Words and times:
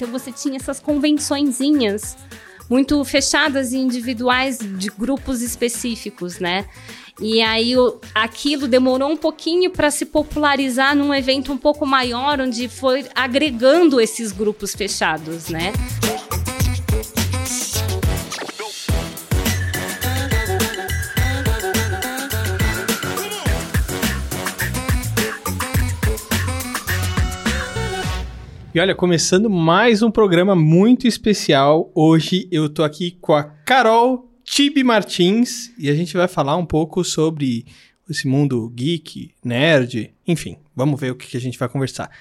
Então 0.00 0.10
você 0.10 0.32
tinha 0.32 0.56
essas 0.56 0.80
convençõezinhas 0.80 2.16
muito 2.70 3.04
fechadas 3.04 3.72
e 3.72 3.76
individuais 3.76 4.58
de 4.58 4.88
grupos 4.88 5.42
específicos, 5.42 6.38
né? 6.38 6.64
E 7.20 7.42
aí 7.42 7.76
o, 7.76 8.00
aquilo 8.14 8.66
demorou 8.66 9.10
um 9.10 9.16
pouquinho 9.16 9.70
para 9.70 9.90
se 9.90 10.06
popularizar 10.06 10.96
num 10.96 11.12
evento 11.12 11.52
um 11.52 11.58
pouco 11.58 11.84
maior, 11.84 12.40
onde 12.40 12.66
foi 12.66 13.04
agregando 13.14 14.00
esses 14.00 14.32
grupos 14.32 14.74
fechados, 14.74 15.50
né? 15.50 15.70
E 28.72 28.78
olha, 28.78 28.94
começando 28.94 29.50
mais 29.50 30.00
um 30.00 30.12
programa 30.12 30.54
muito 30.54 31.08
especial. 31.08 31.90
Hoje 31.92 32.46
eu 32.52 32.68
tô 32.68 32.84
aqui 32.84 33.18
com 33.20 33.34
a 33.34 33.42
Carol 33.42 34.30
Tibi 34.44 34.84
Martins 34.84 35.72
e 35.76 35.90
a 35.90 35.94
gente 35.94 36.16
vai 36.16 36.28
falar 36.28 36.56
um 36.56 36.64
pouco 36.64 37.02
sobre 37.02 37.66
esse 38.08 38.28
mundo 38.28 38.70
geek, 38.70 39.32
nerd, 39.44 40.14
enfim, 40.24 40.56
vamos 40.74 41.00
ver 41.00 41.10
o 41.10 41.16
que, 41.16 41.26
que 41.26 41.36
a 41.36 41.40
gente 41.40 41.58
vai 41.58 41.68
conversar. 41.68 42.12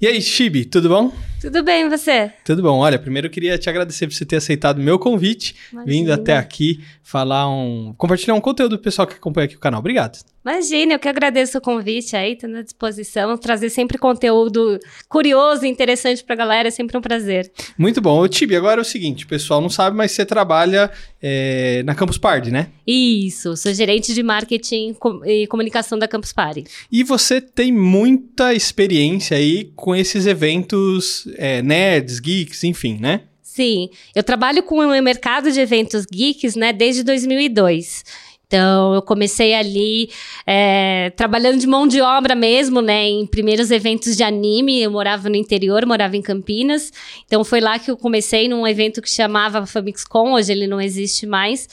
E 0.00 0.06
aí, 0.06 0.20
Chibi, 0.20 0.64
tudo 0.64 0.88
bom? 0.88 1.12
Tudo 1.40 1.62
bem, 1.62 1.86
e 1.86 1.88
você? 1.88 2.32
Tudo 2.44 2.62
bom. 2.62 2.78
Olha, 2.78 2.98
primeiro 2.98 3.28
eu 3.28 3.30
queria 3.30 3.56
te 3.56 3.70
agradecer 3.70 4.08
por 4.08 4.12
você 4.12 4.26
ter 4.26 4.36
aceitado 4.36 4.78
o 4.78 4.82
meu 4.82 4.98
convite, 4.98 5.54
Imagina. 5.72 5.92
vindo 5.92 6.12
até 6.12 6.36
aqui 6.36 6.82
falar 7.00 7.48
um. 7.48 7.94
compartilhar 7.96 8.34
um 8.34 8.40
conteúdo 8.40 8.76
do 8.76 8.82
pessoal 8.82 9.06
que 9.06 9.14
acompanha 9.14 9.44
aqui 9.44 9.54
o 9.54 9.60
canal. 9.60 9.78
Obrigado. 9.78 10.18
Imagina, 10.44 10.94
eu 10.94 10.98
que 10.98 11.08
agradeço 11.08 11.58
o 11.58 11.60
convite 11.60 12.16
aí, 12.16 12.34
tô 12.34 12.46
à 12.46 12.62
disposição. 12.62 13.36
Trazer 13.36 13.70
sempre 13.70 13.98
conteúdo 13.98 14.80
curioso 15.08 15.64
e 15.64 15.68
interessante 15.68 16.24
pra 16.24 16.34
galera, 16.34 16.68
é 16.68 16.70
sempre 16.70 16.96
um 16.96 17.00
prazer. 17.00 17.52
Muito 17.76 18.00
bom. 18.00 18.18
Ô, 18.18 18.26
Tibi, 18.26 18.56
agora 18.56 18.80
é 18.80 18.82
o 18.82 18.84
seguinte, 18.84 19.24
o 19.24 19.28
pessoal 19.28 19.60
não 19.60 19.68
sabe, 19.68 19.96
mas 19.96 20.10
você 20.12 20.24
trabalha 20.24 20.90
é, 21.22 21.82
na 21.84 21.94
Campus 21.94 22.18
Party, 22.18 22.50
né? 22.50 22.68
Isso, 22.86 23.56
sou 23.56 23.72
gerente 23.72 24.12
de 24.14 24.22
marketing 24.22 24.96
e 25.26 25.46
comunicação 25.46 25.98
da 25.98 26.08
Campus 26.08 26.32
Party. 26.32 26.64
E 26.90 27.04
você 27.04 27.40
tem 27.40 27.70
muita 27.70 28.54
experiência 28.54 29.36
aí 29.36 29.67
com 29.74 29.94
esses 29.94 30.26
eventos 30.26 31.26
é, 31.36 31.62
nerds, 31.62 32.20
geeks, 32.20 32.64
enfim, 32.64 32.98
né? 33.00 33.22
Sim, 33.42 33.90
eu 34.14 34.22
trabalho 34.22 34.62
com 34.62 34.78
o 34.78 35.02
mercado 35.02 35.50
de 35.50 35.60
eventos 35.60 36.06
geeks, 36.06 36.54
né, 36.54 36.72
desde 36.72 37.02
2002. 37.02 38.04
Então, 38.48 38.94
eu 38.94 39.02
comecei 39.02 39.52
ali 39.52 40.08
é, 40.46 41.12
trabalhando 41.14 41.58
de 41.58 41.66
mão 41.66 41.86
de 41.86 42.00
obra 42.00 42.34
mesmo, 42.34 42.80
né? 42.80 43.06
Em 43.06 43.26
primeiros 43.26 43.70
eventos 43.70 44.16
de 44.16 44.22
anime. 44.22 44.80
Eu 44.80 44.90
morava 44.90 45.28
no 45.28 45.36
interior, 45.36 45.84
morava 45.84 46.16
em 46.16 46.22
Campinas. 46.22 46.90
Então, 47.26 47.44
foi 47.44 47.60
lá 47.60 47.78
que 47.78 47.90
eu 47.90 47.96
comecei 47.96 48.48
num 48.48 48.66
evento 48.66 49.02
que 49.02 49.10
chamava 49.10 49.66
FamixCon. 49.66 50.32
Hoje 50.32 50.50
ele 50.50 50.66
não 50.66 50.80
existe 50.80 51.26
mais. 51.26 51.68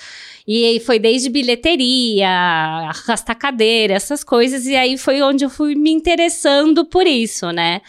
E 0.47 0.79
foi 0.81 0.99
desde 0.99 1.29
bilheteria, 1.29 2.29
arrastar 2.29 3.35
cadeira, 3.37 3.95
essas 3.95 4.23
coisas. 4.23 4.65
E 4.65 4.75
aí 4.75 4.97
foi 4.97 5.21
onde 5.21 5.43
eu 5.43 5.49
fui 5.49 5.73
me 5.73 5.91
interessando 5.91 6.85
por 6.85 7.07
isso, 7.07 7.51
né? 7.51 7.81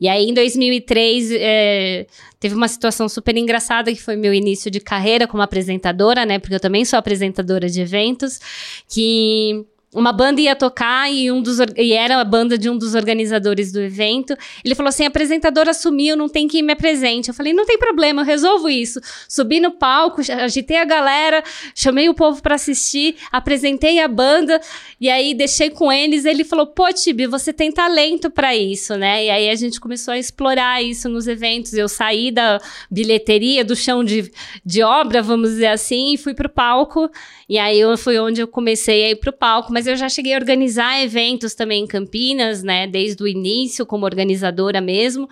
E 0.00 0.08
aí, 0.08 0.30
em 0.30 0.34
2003, 0.34 1.30
é, 1.32 2.06
teve 2.40 2.54
uma 2.54 2.68
situação 2.68 3.06
super 3.06 3.36
engraçada, 3.36 3.92
que 3.92 4.00
foi 4.00 4.16
meu 4.16 4.32
início 4.32 4.70
de 4.70 4.80
carreira 4.80 5.28
como 5.28 5.42
apresentadora, 5.42 6.24
né? 6.24 6.38
Porque 6.38 6.54
eu 6.54 6.60
também 6.60 6.86
sou 6.86 6.98
apresentadora 6.98 7.68
de 7.68 7.82
eventos, 7.82 8.40
que 8.88 9.66
uma 9.92 10.12
banda 10.12 10.40
ia 10.40 10.54
tocar 10.54 11.12
e 11.12 11.32
um 11.32 11.42
dos 11.42 11.58
e 11.76 11.92
era 11.92 12.20
a 12.20 12.24
banda 12.24 12.56
de 12.56 12.70
um 12.70 12.78
dos 12.78 12.94
organizadores 12.94 13.72
do 13.72 13.80
evento. 13.80 14.36
Ele 14.64 14.74
falou 14.74 14.88
assim: 14.88 15.04
a 15.04 15.08
apresentadora 15.08 15.74
sumiu, 15.74 16.16
não 16.16 16.28
tem 16.28 16.46
quem 16.46 16.62
me 16.62 16.72
apresente. 16.72 17.28
Eu 17.28 17.34
falei: 17.34 17.52
não 17.52 17.66
tem 17.66 17.76
problema, 17.76 18.22
eu 18.22 18.26
resolvo 18.26 18.68
isso. 18.68 19.00
Subi 19.28 19.58
no 19.58 19.72
palco, 19.72 20.20
agitei 20.40 20.76
a 20.76 20.84
galera, 20.84 21.42
chamei 21.74 22.08
o 22.08 22.14
povo 22.14 22.40
para 22.40 22.54
assistir, 22.54 23.16
apresentei 23.32 23.98
a 23.98 24.06
banda 24.06 24.60
e 25.00 25.10
aí 25.10 25.34
deixei 25.34 25.70
com 25.70 25.90
eles. 25.90 26.24
Ele 26.24 26.44
falou: 26.44 26.68
pô, 26.68 26.92
Tibi, 26.92 27.26
você 27.26 27.52
tem 27.52 27.72
talento 27.72 28.30
para 28.30 28.54
isso, 28.54 28.94
né? 28.94 29.24
E 29.24 29.30
aí 29.30 29.50
a 29.50 29.56
gente 29.56 29.80
começou 29.80 30.14
a 30.14 30.18
explorar 30.18 30.80
isso 30.80 31.08
nos 31.08 31.26
eventos. 31.26 31.72
Eu 31.72 31.88
saí 31.88 32.30
da 32.30 32.60
bilheteria, 32.88 33.64
do 33.64 33.74
chão 33.74 34.04
de, 34.04 34.30
de 34.64 34.84
obra, 34.84 35.20
vamos 35.20 35.50
dizer 35.50 35.66
assim, 35.66 36.14
e 36.14 36.16
fui 36.16 36.32
pro 36.32 36.48
palco. 36.48 37.10
E 37.48 37.58
aí 37.58 37.80
eu, 37.80 37.98
foi 37.98 38.16
onde 38.20 38.40
eu 38.40 38.46
comecei 38.46 39.06
a 39.06 39.10
ir 39.10 39.16
pro 39.16 39.32
palco 39.32 39.72
mas 39.80 39.86
eu 39.86 39.96
já 39.96 40.10
cheguei 40.10 40.34
a 40.34 40.36
organizar 40.36 41.02
eventos 41.02 41.54
também 41.54 41.84
em 41.84 41.86
Campinas, 41.86 42.62
né? 42.62 42.86
Desde 42.86 43.22
o 43.22 43.26
início, 43.26 43.86
como 43.86 44.04
organizadora 44.04 44.78
mesmo. 44.78 45.26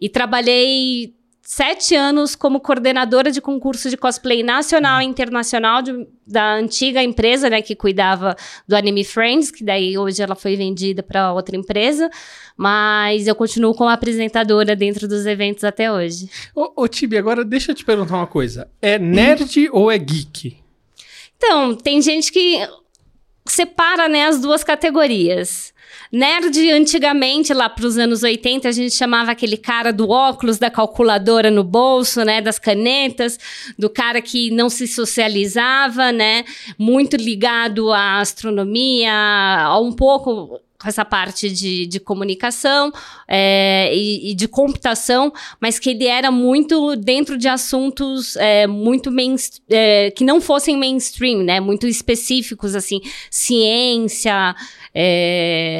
E 0.00 0.08
trabalhei 0.08 1.14
sete 1.40 1.94
anos 1.94 2.34
como 2.34 2.58
coordenadora 2.58 3.30
de 3.30 3.40
concurso 3.40 3.88
de 3.88 3.96
cosplay 3.96 4.42
nacional 4.42 5.00
e 5.00 5.04
internacional 5.04 5.82
de, 5.82 6.04
da 6.26 6.54
antiga 6.54 7.00
empresa, 7.00 7.48
né, 7.48 7.62
que 7.62 7.76
cuidava 7.76 8.34
do 8.66 8.74
Anime 8.74 9.04
Friends, 9.04 9.52
que 9.52 9.62
daí 9.62 9.96
hoje 9.96 10.20
ela 10.20 10.34
foi 10.34 10.56
vendida 10.56 11.00
para 11.02 11.32
outra 11.32 11.56
empresa, 11.56 12.10
mas 12.56 13.28
eu 13.28 13.36
continuo 13.36 13.74
como 13.74 13.90
apresentadora 13.90 14.74
dentro 14.74 15.06
dos 15.06 15.26
eventos 15.26 15.62
até 15.62 15.92
hoje. 15.92 16.28
Ô, 16.56 16.82
ô 16.82 16.88
Tibi, 16.88 17.18
agora 17.18 17.44
deixa 17.44 17.70
eu 17.70 17.74
te 17.76 17.84
perguntar 17.84 18.16
uma 18.16 18.26
coisa. 18.26 18.68
É 18.80 18.98
nerd 18.98 19.68
ou 19.70 19.92
é 19.92 19.98
geek? 19.98 20.56
Então, 21.36 21.74
tem 21.74 22.00
gente 22.00 22.32
que 22.32 22.66
separa 23.46 24.08
né, 24.08 24.26
as 24.26 24.40
duas 24.40 24.62
categorias. 24.64 25.72
Nerd, 26.10 26.70
antigamente, 26.70 27.54
lá 27.54 27.68
para 27.68 27.86
os 27.86 27.96
anos 27.96 28.22
80, 28.22 28.68
a 28.68 28.72
gente 28.72 28.94
chamava 28.94 29.30
aquele 29.30 29.56
cara 29.56 29.92
do 29.92 30.10
óculos, 30.10 30.58
da 30.58 30.70
calculadora 30.70 31.50
no 31.50 31.64
bolso, 31.64 32.22
né? 32.22 32.40
Das 32.40 32.58
canetas, 32.58 33.38
do 33.78 33.88
cara 33.88 34.20
que 34.20 34.50
não 34.50 34.68
se 34.68 34.86
socializava, 34.86 36.12
né? 36.12 36.44
Muito 36.78 37.16
ligado 37.16 37.92
à 37.92 38.20
astronomia, 38.20 39.12
a 39.12 39.78
um 39.80 39.92
pouco 39.92 40.60
com 40.82 40.88
essa 40.88 41.04
parte 41.04 41.48
de, 41.48 41.86
de 41.86 42.00
comunicação 42.00 42.92
é, 43.28 43.94
e, 43.94 44.32
e, 44.32 44.34
de 44.34 44.48
computação, 44.48 45.32
mas 45.60 45.78
que 45.78 45.90
ele 45.90 46.06
era 46.06 46.30
muito 46.30 46.96
dentro 46.96 47.38
de 47.38 47.46
assuntos 47.46 48.34
é, 48.36 48.66
muito 48.66 49.12
main, 49.12 49.36
é, 49.70 50.10
que 50.10 50.24
não 50.24 50.40
fossem 50.40 50.76
mainstream, 50.76 51.44
né? 51.44 51.60
Muito 51.60 51.86
específicos, 51.86 52.74
assim, 52.74 53.00
ciência, 53.30 54.56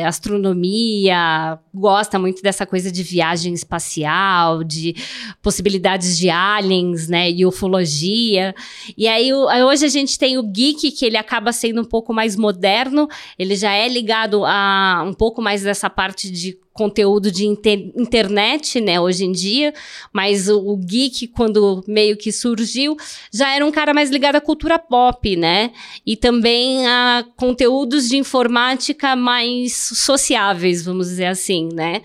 astronomia, 0.07 1.59
gosta 1.75 2.19
muito 2.19 2.43
dessa 2.43 2.65
coisa 2.65 2.91
de 2.91 3.03
viagem 3.03 3.53
espacial, 3.53 4.65
de 4.65 4.95
possibilidades 5.43 6.17
de 6.17 6.31
aliens, 6.31 7.09
né, 7.09 7.31
e 7.31 7.45
ufologia. 7.45 8.55
E 8.97 9.07
aí 9.07 9.33
o, 9.35 9.47
hoje 9.67 9.85
a 9.85 9.89
gente 9.89 10.19
tem 10.19 10.39
o 10.39 10.43
geek 10.43 10.93
que 10.93 11.05
ele 11.05 11.17
acaba 11.19 11.53
sendo 11.53 11.83
um 11.83 11.85
pouco 11.85 12.15
mais 12.15 12.37
moderno, 12.37 13.07
ele 13.39 13.55
já 13.55 13.73
é 13.73 13.87
ligado 13.87 14.45
a 14.47 14.92
um 15.01 15.15
pouco 15.15 15.41
mais 15.41 15.63
dessa 15.63 15.89
parte 15.89 16.31
de 16.31 16.59
conteúdo 16.73 17.31
de 17.31 17.47
inter 17.47 17.93
internet, 17.97 18.81
né, 18.81 18.99
hoje 18.99 19.25
em 19.25 19.33
dia, 19.33 19.73
mas 20.13 20.49
o, 20.49 20.59
o, 20.59 20.77
geek, 20.77 21.29
quando 21.29 21.85
meio 21.87 22.17
que 22.17 22.33
surgiu, 22.33 22.97
já 23.33 23.55
era 23.55 23.65
um 23.65 23.71
cara 23.71 23.93
mais 23.93 24.11
ligado 24.11 24.37
à 24.37 24.41
cultura 24.41 24.79
pop, 24.79 25.37
né, 25.37 25.71
e 26.05 26.17
também 26.17 26.87
a 26.87 27.25
conteúdos 27.37 28.09
de 28.09 28.17
informática 28.17 29.15
mais 29.15 29.75
sociáveis, 29.75 30.85
vamos 30.85 31.09
dizer 31.09 31.27
assim, 31.27 31.69
né. 31.73 32.03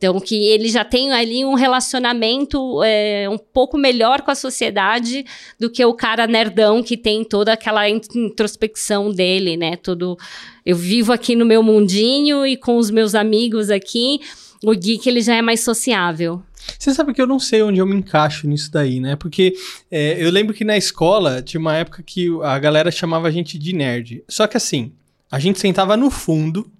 Então, 0.00 0.18
que 0.18 0.48
ele 0.48 0.70
já 0.70 0.82
tem 0.82 1.12
ali 1.12 1.44
um 1.44 1.52
relacionamento 1.52 2.82
é, 2.82 3.28
um 3.28 3.36
pouco 3.36 3.76
melhor 3.76 4.22
com 4.22 4.30
a 4.30 4.34
sociedade 4.34 5.26
do 5.58 5.68
que 5.68 5.84
o 5.84 5.92
cara 5.92 6.26
nerdão 6.26 6.82
que 6.82 6.96
tem 6.96 7.22
toda 7.22 7.52
aquela 7.52 7.86
introspecção 7.86 9.12
dele, 9.12 9.58
né? 9.58 9.76
Todo. 9.76 10.16
Eu 10.64 10.74
vivo 10.74 11.12
aqui 11.12 11.36
no 11.36 11.44
meu 11.44 11.62
mundinho 11.62 12.46
e 12.46 12.56
com 12.56 12.78
os 12.78 12.88
meus 12.90 13.14
amigos 13.14 13.68
aqui. 13.68 14.20
O 14.64 14.72
geek 14.72 15.06
ele 15.06 15.20
já 15.20 15.34
é 15.34 15.42
mais 15.42 15.60
sociável. 15.60 16.42
Você 16.78 16.94
sabe 16.94 17.12
que 17.12 17.20
eu 17.20 17.26
não 17.26 17.38
sei 17.38 17.62
onde 17.62 17.78
eu 17.78 17.86
me 17.86 17.96
encaixo 17.96 18.48
nisso 18.48 18.72
daí, 18.72 19.00
né? 19.00 19.16
Porque 19.16 19.52
é, 19.90 20.16
eu 20.18 20.30
lembro 20.30 20.54
que 20.54 20.64
na 20.64 20.78
escola 20.78 21.42
tinha 21.42 21.60
uma 21.60 21.76
época 21.76 22.02
que 22.02 22.28
a 22.42 22.58
galera 22.58 22.90
chamava 22.90 23.28
a 23.28 23.30
gente 23.30 23.58
de 23.58 23.74
nerd. 23.74 24.24
Só 24.26 24.46
que 24.46 24.56
assim, 24.56 24.92
a 25.30 25.38
gente 25.38 25.60
sentava 25.60 25.94
no 25.94 26.10
fundo 26.10 26.72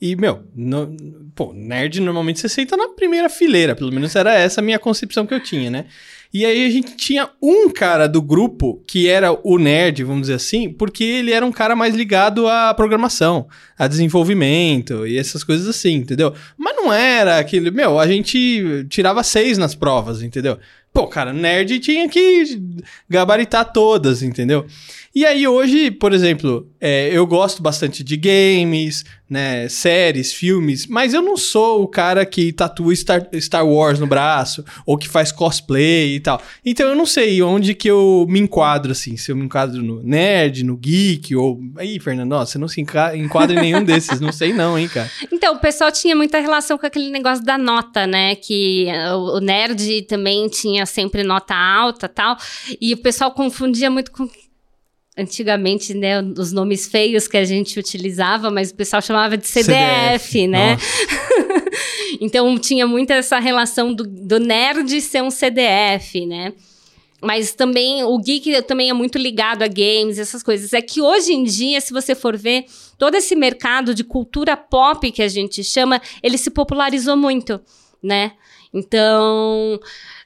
e, 0.00 0.16
meu, 0.16 0.44
no, 0.54 0.96
pô, 1.34 1.52
nerd 1.52 2.00
normalmente 2.00 2.40
você 2.40 2.48
senta 2.48 2.76
na 2.76 2.88
primeira 2.88 3.28
fileira, 3.28 3.74
pelo 3.76 3.92
menos 3.92 4.16
era 4.16 4.32
essa 4.34 4.60
a 4.60 4.64
minha 4.64 4.78
concepção 4.78 5.26
que 5.26 5.34
eu 5.34 5.40
tinha, 5.40 5.70
né? 5.70 5.86
E 6.32 6.46
aí 6.46 6.64
a 6.64 6.70
gente 6.70 6.94
tinha 6.94 7.28
um 7.42 7.68
cara 7.68 8.08
do 8.08 8.22
grupo 8.22 8.80
que 8.86 9.08
era 9.08 9.36
o 9.42 9.58
nerd, 9.58 10.04
vamos 10.04 10.22
dizer 10.22 10.34
assim, 10.34 10.72
porque 10.72 11.02
ele 11.02 11.32
era 11.32 11.44
um 11.44 11.50
cara 11.50 11.74
mais 11.74 11.92
ligado 11.92 12.46
à 12.46 12.72
programação, 12.72 13.48
a 13.76 13.88
desenvolvimento 13.88 15.04
e 15.04 15.18
essas 15.18 15.42
coisas 15.42 15.66
assim, 15.66 15.94
entendeu? 15.94 16.32
Mas 16.56 16.76
não 16.76 16.92
era 16.92 17.40
aquele, 17.40 17.72
meu, 17.72 17.98
a 17.98 18.06
gente 18.06 18.86
tirava 18.88 19.24
seis 19.24 19.58
nas 19.58 19.74
provas, 19.74 20.22
entendeu? 20.22 20.56
Pô, 20.92 21.06
cara, 21.06 21.32
nerd 21.32 21.78
tinha 21.78 22.08
que 22.08 22.60
gabaritar 23.08 23.72
todas, 23.72 24.22
entendeu? 24.22 24.66
E 25.14 25.24
aí 25.24 25.46
hoje, 25.46 25.90
por 25.90 26.12
exemplo, 26.12 26.68
é, 26.80 27.10
eu 27.12 27.24
gosto 27.26 27.62
bastante 27.62 28.02
de 28.02 28.16
games, 28.16 29.04
né, 29.28 29.68
séries, 29.68 30.32
filmes, 30.32 30.86
mas 30.86 31.14
eu 31.14 31.22
não 31.22 31.36
sou 31.36 31.82
o 31.82 31.88
cara 31.88 32.26
que 32.26 32.52
tatua 32.52 32.94
Star, 32.94 33.28
Star 33.40 33.66
Wars 33.66 34.00
no 34.00 34.06
braço 34.06 34.64
ou 34.84 34.98
que 34.98 35.08
faz 35.08 35.30
cosplay 35.30 36.19
e 36.20 36.22
tal. 36.22 36.40
Então 36.64 36.86
eu 36.86 36.94
não 36.94 37.06
sei 37.06 37.42
onde 37.42 37.74
que 37.74 37.90
eu 37.90 38.26
me 38.28 38.38
enquadro 38.38 38.92
assim, 38.92 39.16
se 39.16 39.32
eu 39.32 39.36
me 39.36 39.44
enquadro 39.44 39.82
no 39.82 40.02
nerd, 40.02 40.62
no 40.62 40.76
geek 40.76 41.34
ou 41.34 41.58
aí, 41.76 41.98
Fernando, 41.98 42.32
ó, 42.32 42.44
você 42.44 42.58
não 42.58 42.68
se 42.68 42.80
enquadra 42.80 43.58
em 43.58 43.60
nenhum 43.60 43.82
desses, 43.82 44.20
não 44.20 44.32
sei 44.32 44.52
não, 44.52 44.78
hein, 44.78 44.88
cara. 44.88 45.10
Então, 45.32 45.54
o 45.54 45.58
pessoal 45.58 45.90
tinha 45.90 46.14
muita 46.14 46.38
relação 46.38 46.76
com 46.76 46.84
aquele 46.84 47.08
negócio 47.08 47.42
da 47.44 47.56
nota, 47.56 48.06
né, 48.06 48.34
que 48.34 48.86
o 49.14 49.40
nerd 49.40 50.02
também 50.02 50.48
tinha 50.48 50.84
sempre 50.84 51.22
nota 51.22 51.54
alta, 51.54 52.08
tal, 52.08 52.36
e 52.80 52.92
o 52.92 52.98
pessoal 52.98 53.30
confundia 53.32 53.90
muito 53.90 54.10
com 54.12 54.28
antigamente, 55.16 55.92
né, 55.94 56.20
os 56.20 56.52
nomes 56.52 56.86
feios 56.86 57.26
que 57.26 57.36
a 57.36 57.44
gente 57.44 57.78
utilizava, 57.78 58.50
mas 58.50 58.70
o 58.70 58.74
pessoal 58.74 59.02
chamava 59.02 59.36
de 59.36 59.46
CDF, 59.46 60.24
CDF 60.24 60.46
né? 60.46 60.76
então 62.20 62.58
tinha 62.58 62.86
muito 62.86 63.10
essa 63.10 63.38
relação 63.38 63.94
do, 63.94 64.04
do 64.04 64.38
nerd 64.38 65.00
ser 65.00 65.22
um 65.22 65.30
CDF, 65.30 66.26
né? 66.26 66.52
Mas 67.22 67.52
também 67.52 68.02
o 68.04 68.18
geek 68.18 68.62
também 68.62 68.90
é 68.90 68.92
muito 68.92 69.18
ligado 69.18 69.62
a 69.62 69.68
games, 69.68 70.18
essas 70.18 70.42
coisas. 70.42 70.72
É 70.72 70.80
que 70.80 71.00
hoje 71.00 71.32
em 71.32 71.44
dia, 71.44 71.80
se 71.80 71.92
você 71.92 72.14
for 72.14 72.36
ver, 72.36 72.64
todo 72.98 73.14
esse 73.14 73.34
mercado 73.34 73.94
de 73.94 74.04
cultura 74.04 74.56
pop 74.56 75.10
que 75.10 75.22
a 75.22 75.28
gente 75.28 75.62
chama, 75.62 76.00
ele 76.22 76.38
se 76.38 76.50
popularizou 76.50 77.16
muito, 77.16 77.60
né? 78.02 78.32
Então, 78.72 79.78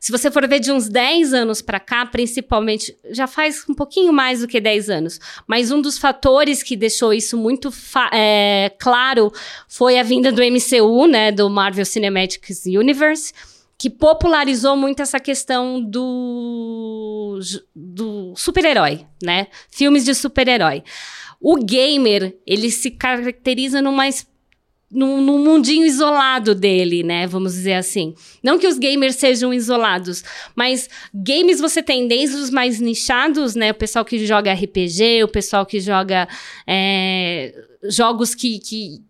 se 0.04 0.12
você 0.12 0.30
for 0.30 0.46
ver 0.46 0.60
de 0.60 0.70
uns 0.70 0.86
10 0.86 1.32
anos 1.32 1.62
para 1.62 1.80
cá, 1.80 2.04
principalmente, 2.04 2.94
já 3.08 3.26
faz 3.26 3.64
um 3.66 3.72
pouquinho 3.72 4.12
mais 4.12 4.40
do 4.40 4.46
que 4.46 4.60
10 4.60 4.90
anos, 4.90 5.18
mas 5.46 5.70
um 5.70 5.80
dos 5.80 5.96
fatores 5.96 6.62
que 6.62 6.76
deixou 6.76 7.10
isso 7.10 7.38
muito 7.38 7.72
é, 8.12 8.70
claro 8.78 9.32
foi 9.66 9.98
a 9.98 10.02
vinda 10.02 10.30
do 10.30 10.42
MCU, 10.42 11.06
né, 11.06 11.32
do 11.32 11.48
Marvel 11.48 11.86
Cinematic 11.86 12.50
Universe, 12.66 13.32
que 13.78 13.88
popularizou 13.88 14.76
muito 14.76 15.00
essa 15.00 15.18
questão 15.18 15.80
do, 15.80 17.40
do 17.74 18.34
super-herói, 18.36 19.06
né? 19.22 19.46
Filmes 19.70 20.04
de 20.04 20.14
super-herói. 20.14 20.84
O 21.40 21.56
gamer, 21.56 22.36
ele 22.46 22.70
se 22.70 22.90
caracteriza 22.90 23.80
numa 23.80 24.06
num, 24.94 25.20
num, 25.20 25.38
mundinho 25.38 25.84
isolado 25.84 26.54
dele, 26.54 27.02
né? 27.02 27.26
Vamos 27.26 27.52
dizer 27.54 27.74
assim. 27.74 28.14
Não 28.42 28.58
que 28.58 28.66
os 28.66 28.78
gamers 28.78 29.16
sejam 29.16 29.52
isolados, 29.52 30.22
mas 30.54 30.88
games 31.12 31.60
você 31.60 31.82
tem 31.82 32.06
desde 32.06 32.36
os 32.36 32.50
mais 32.50 32.80
nichados, 32.80 33.54
né? 33.54 33.72
O 33.72 33.74
pessoal 33.74 34.04
que 34.04 34.24
joga 34.24 34.54
RPG, 34.54 35.24
o 35.24 35.28
pessoal 35.28 35.66
que 35.66 35.80
joga 35.80 36.28
é, 36.66 37.52
jogos 37.90 38.34
que, 38.34 38.60
que 38.60 39.02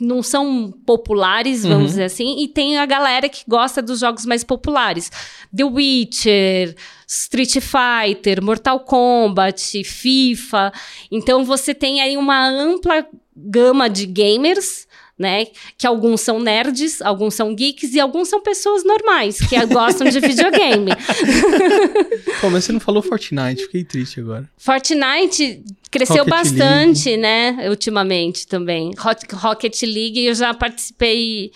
não 0.00 0.22
são 0.22 0.72
populares, 0.86 1.62
vamos 1.62 1.78
uhum. 1.78 1.86
dizer 1.86 2.04
assim, 2.04 2.42
e 2.42 2.48
tem 2.48 2.78
a 2.78 2.86
galera 2.86 3.28
que 3.28 3.42
gosta 3.46 3.82
dos 3.82 4.00
jogos 4.00 4.24
mais 4.24 4.42
populares. 4.42 5.10
The 5.54 5.64
Witcher, 5.64 6.74
Street 7.06 7.56
Fighter, 7.60 8.42
Mortal 8.42 8.80
Kombat, 8.80 9.84
FIFA. 9.84 10.72
Então 11.10 11.44
você 11.44 11.74
tem 11.74 12.00
aí 12.00 12.16
uma 12.16 12.48
ampla 12.48 13.06
gama 13.36 13.88
de 13.88 14.06
gamers 14.06 14.86
né? 15.20 15.46
Que 15.76 15.86
alguns 15.86 16.22
são 16.22 16.40
nerds, 16.40 17.02
alguns 17.02 17.34
são 17.34 17.54
geeks 17.54 17.92
e 17.92 18.00
alguns 18.00 18.28
são 18.28 18.40
pessoas 18.40 18.82
normais 18.82 19.38
que 19.38 19.66
gostam 19.66 20.08
de 20.08 20.18
videogame. 20.18 20.92
Pô, 22.40 22.48
mas 22.48 22.64
você 22.64 22.72
não 22.72 22.80
falou 22.80 23.02
Fortnite, 23.02 23.64
fiquei 23.64 23.84
triste 23.84 24.18
agora. 24.18 24.48
Fortnite 24.56 25.62
cresceu 25.90 26.24
Rocket 26.24 26.30
bastante, 26.30 27.10
League. 27.10 27.20
né? 27.22 27.68
Ultimamente 27.68 28.46
também. 28.46 28.92
Rocket 29.34 29.82
League, 29.82 30.24
eu 30.24 30.34
já 30.34 30.54
participei 30.54 31.52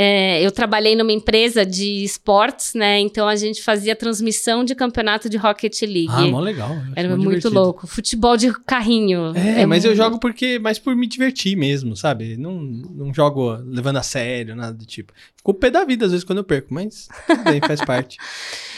é, 0.00 0.40
eu 0.46 0.52
trabalhei 0.52 0.94
numa 0.94 1.10
empresa 1.10 1.66
de 1.66 2.04
esportes, 2.04 2.72
né? 2.72 3.00
Então 3.00 3.26
a 3.26 3.34
gente 3.34 3.60
fazia 3.60 3.96
transmissão 3.96 4.62
de 4.62 4.72
campeonato 4.76 5.28
de 5.28 5.36
Rocket 5.36 5.82
League. 5.82 6.06
Ah, 6.08 6.24
mó 6.28 6.38
legal. 6.38 6.70
Era 6.94 7.08
muito 7.08 7.22
divertido. 7.22 7.54
louco. 7.54 7.84
Futebol 7.84 8.36
de 8.36 8.52
carrinho. 8.60 9.32
É, 9.34 9.62
é 9.62 9.66
mas 9.66 9.82
muito... 9.82 9.86
eu 9.86 9.96
jogo 9.96 10.20
porque 10.20 10.56
mais 10.60 10.78
por 10.78 10.94
me 10.94 11.04
divertir 11.04 11.56
mesmo, 11.56 11.96
sabe? 11.96 12.36
Não, 12.36 12.60
não 12.60 13.12
jogo 13.12 13.58
levando 13.66 13.96
a 13.96 14.02
sério, 14.04 14.54
nada 14.54 14.72
do 14.72 14.86
tipo. 14.86 15.12
Fico 15.36 15.52
pé 15.52 15.68
da 15.68 15.84
vida 15.84 16.06
às 16.06 16.12
vezes 16.12 16.24
quando 16.24 16.38
eu 16.38 16.44
perco, 16.44 16.72
mas 16.72 17.08
tudo 17.26 17.42
bem, 17.42 17.60
faz 17.60 17.84
parte. 17.84 18.18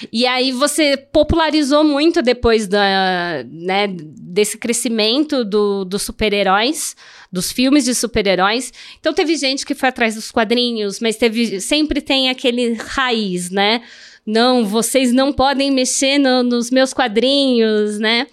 E 0.10 0.26
aí 0.26 0.50
você 0.52 0.96
popularizou 0.96 1.84
muito 1.84 2.22
depois 2.22 2.66
da, 2.66 3.44
né, 3.46 3.86
desse 3.86 4.56
crescimento 4.56 5.44
do, 5.44 5.84
dos 5.84 6.00
super-heróis 6.00 6.96
dos 7.32 7.52
filmes 7.52 7.84
de 7.84 7.94
super-heróis. 7.94 8.72
Então 8.98 9.12
teve 9.12 9.36
gente 9.36 9.64
que 9.64 9.74
foi 9.74 9.88
atrás 9.88 10.14
dos 10.14 10.30
quadrinhos, 10.30 11.00
mas 11.00 11.16
teve 11.16 11.60
sempre 11.60 12.00
tem 12.00 12.28
aquele 12.28 12.74
raiz, 12.74 13.50
né? 13.50 13.82
Não, 14.26 14.64
vocês 14.64 15.12
não 15.12 15.32
podem 15.32 15.70
mexer 15.70 16.18
no, 16.18 16.42
nos 16.42 16.70
meus 16.70 16.92
quadrinhos, 16.92 17.98
né? 17.98 18.26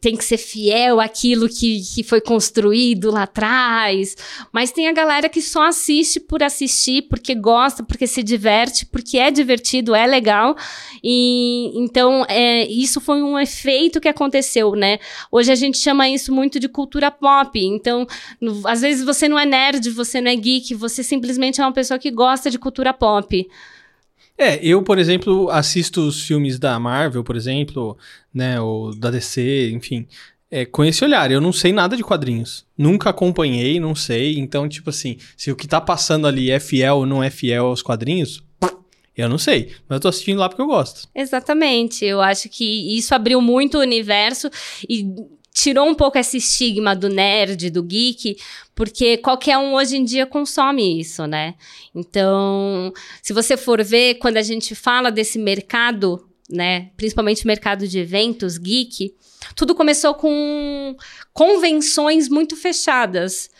Tem 0.00 0.16
que 0.16 0.24
ser 0.24 0.36
fiel 0.36 1.00
àquilo 1.00 1.48
que, 1.48 1.80
que 1.80 2.02
foi 2.02 2.20
construído 2.20 3.10
lá 3.10 3.24
atrás. 3.24 4.16
Mas 4.52 4.72
tem 4.72 4.88
a 4.88 4.92
galera 4.92 5.28
que 5.28 5.42
só 5.42 5.64
assiste 5.64 6.20
por 6.20 6.42
assistir, 6.42 7.02
porque 7.02 7.34
gosta, 7.34 7.82
porque 7.82 8.06
se 8.06 8.22
diverte, 8.22 8.86
porque 8.86 9.18
é 9.18 9.30
divertido, 9.30 9.94
é 9.94 10.06
legal. 10.06 10.56
E 11.02 11.72
então 11.74 12.24
é, 12.28 12.66
isso 12.66 13.00
foi 13.00 13.22
um 13.22 13.38
efeito 13.38 14.00
que 14.00 14.08
aconteceu, 14.08 14.72
né? 14.74 14.98
Hoje 15.30 15.50
a 15.52 15.56
gente 15.56 15.78
chama 15.78 16.08
isso 16.08 16.32
muito 16.32 16.58
de 16.58 16.68
cultura 16.68 17.10
pop. 17.10 17.58
Então, 17.58 18.06
no, 18.40 18.66
às 18.66 18.80
vezes 18.80 19.04
você 19.04 19.28
não 19.28 19.38
é 19.38 19.46
nerd, 19.46 19.90
você 19.90 20.20
não 20.20 20.30
é 20.30 20.36
geek, 20.36 20.74
você 20.74 21.02
simplesmente 21.02 21.60
é 21.60 21.64
uma 21.64 21.72
pessoa 21.72 21.98
que 21.98 22.10
gosta 22.10 22.50
de 22.50 22.58
cultura 22.58 22.92
pop. 22.92 23.48
É, 24.42 24.58
eu, 24.60 24.82
por 24.82 24.98
exemplo, 24.98 25.48
assisto 25.50 26.00
os 26.00 26.20
filmes 26.20 26.58
da 26.58 26.76
Marvel, 26.76 27.22
por 27.22 27.36
exemplo, 27.36 27.96
né, 28.34 28.60
ou 28.60 28.92
da 28.92 29.08
DC, 29.08 29.70
enfim, 29.70 30.04
é, 30.50 30.66
com 30.66 30.84
esse 30.84 31.04
olhar. 31.04 31.30
Eu 31.30 31.40
não 31.40 31.52
sei 31.52 31.72
nada 31.72 31.96
de 31.96 32.02
quadrinhos. 32.02 32.66
Nunca 32.76 33.10
acompanhei, 33.10 33.78
não 33.78 33.94
sei. 33.94 34.36
Então, 34.36 34.68
tipo 34.68 34.90
assim, 34.90 35.16
se 35.36 35.52
o 35.52 35.54
que 35.54 35.68
tá 35.68 35.80
passando 35.80 36.26
ali 36.26 36.50
é 36.50 36.58
fiel 36.58 36.96
ou 36.96 37.06
não 37.06 37.22
é 37.22 37.30
fiel 37.30 37.66
aos 37.66 37.82
quadrinhos, 37.82 38.42
eu 39.16 39.28
não 39.28 39.38
sei, 39.38 39.70
mas 39.88 39.96
eu 39.96 40.00
tô 40.00 40.08
assistindo 40.08 40.38
lá 40.38 40.48
porque 40.48 40.60
eu 40.60 40.66
gosto. 40.66 41.08
Exatamente. 41.14 42.04
Eu 42.04 42.20
acho 42.20 42.48
que 42.48 42.96
isso 42.96 43.14
abriu 43.14 43.40
muito 43.40 43.78
o 43.78 43.80
universo 43.80 44.50
e 44.88 45.06
tirou 45.52 45.86
um 45.86 45.94
pouco 45.94 46.18
esse 46.18 46.38
estigma 46.38 46.96
do 46.96 47.08
nerd, 47.08 47.70
do 47.70 47.82
geek, 47.82 48.36
porque 48.74 49.18
qualquer 49.18 49.58
um 49.58 49.74
hoje 49.74 49.96
em 49.96 50.04
dia 50.04 50.26
consome 50.26 51.00
isso, 51.00 51.26
né? 51.26 51.54
Então, 51.94 52.92
se 53.22 53.32
você 53.32 53.56
for 53.56 53.82
ver, 53.84 54.14
quando 54.14 54.38
a 54.38 54.42
gente 54.42 54.74
fala 54.74 55.10
desse 55.10 55.38
mercado, 55.38 56.26
né, 56.48 56.90
principalmente 56.96 57.46
mercado 57.46 57.86
de 57.86 57.98
eventos 57.98 58.56
geek, 58.56 59.14
tudo 59.54 59.74
começou 59.74 60.14
com 60.14 60.96
convenções 61.32 62.28
muito 62.28 62.56
fechadas. 62.56 63.50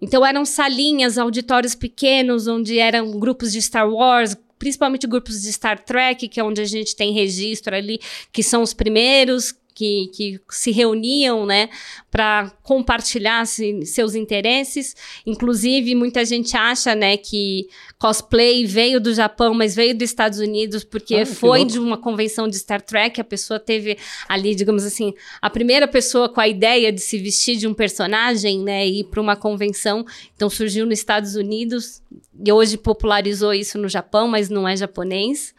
Então, 0.00 0.24
eram 0.24 0.44
salinhas, 0.44 1.18
auditórios 1.18 1.74
pequenos, 1.74 2.46
onde 2.46 2.78
eram 2.78 3.18
grupos 3.18 3.52
de 3.52 3.60
Star 3.60 3.88
Wars, 3.90 4.36
principalmente 4.58 5.06
grupos 5.06 5.42
de 5.42 5.52
Star 5.52 5.82
Trek, 5.84 6.28
que 6.28 6.40
é 6.40 6.44
onde 6.44 6.60
a 6.60 6.64
gente 6.64 6.94
tem 6.94 7.12
registro 7.12 7.74
ali, 7.74 8.00
que 8.32 8.42
são 8.42 8.62
os 8.62 8.72
primeiros 8.72 9.54
que, 9.80 10.10
que 10.12 10.40
se 10.50 10.70
reuniam, 10.70 11.46
né, 11.46 11.70
para 12.10 12.52
compartilhar 12.62 13.46
se, 13.46 13.86
seus 13.86 14.14
interesses. 14.14 14.94
Inclusive, 15.24 15.94
muita 15.94 16.22
gente 16.22 16.54
acha, 16.54 16.94
né, 16.94 17.16
que 17.16 17.66
cosplay 17.98 18.66
veio 18.66 19.00
do 19.00 19.14
Japão, 19.14 19.54
mas 19.54 19.74
veio 19.74 19.94
dos 19.94 20.10
Estados 20.10 20.38
Unidos, 20.38 20.84
porque 20.84 21.16
ah, 21.16 21.24
foi 21.26 21.64
de 21.64 21.78
uma 21.78 21.96
convenção 21.96 22.46
de 22.46 22.58
Star 22.58 22.82
Trek. 22.82 23.18
A 23.18 23.24
pessoa 23.24 23.58
teve 23.58 23.96
ali, 24.28 24.54
digamos 24.54 24.84
assim, 24.84 25.14
a 25.40 25.48
primeira 25.48 25.88
pessoa 25.88 26.28
com 26.28 26.42
a 26.42 26.48
ideia 26.48 26.92
de 26.92 27.00
se 27.00 27.16
vestir 27.16 27.56
de 27.56 27.66
um 27.66 27.72
personagem, 27.72 28.60
né, 28.60 28.86
e 28.86 29.00
ir 29.00 29.04
para 29.04 29.20
uma 29.20 29.34
convenção. 29.34 30.04
Então, 30.36 30.50
surgiu 30.50 30.84
nos 30.84 30.98
Estados 30.98 31.36
Unidos 31.36 32.02
e 32.44 32.52
hoje 32.52 32.76
popularizou 32.76 33.54
isso 33.54 33.78
no 33.78 33.88
Japão, 33.88 34.28
mas 34.28 34.50
não 34.50 34.68
é 34.68 34.76
japonês. 34.76 35.54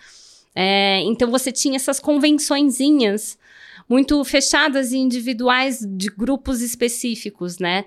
É, 0.53 0.99
então 1.03 1.31
você 1.31 1.51
tinha 1.51 1.77
essas 1.77 1.99
convençõezinhas 1.99 3.37
muito 3.91 4.23
fechadas 4.23 4.93
e 4.93 4.97
individuais 4.97 5.85
de 5.85 6.07
grupos 6.07 6.61
específicos, 6.61 7.59
né? 7.59 7.83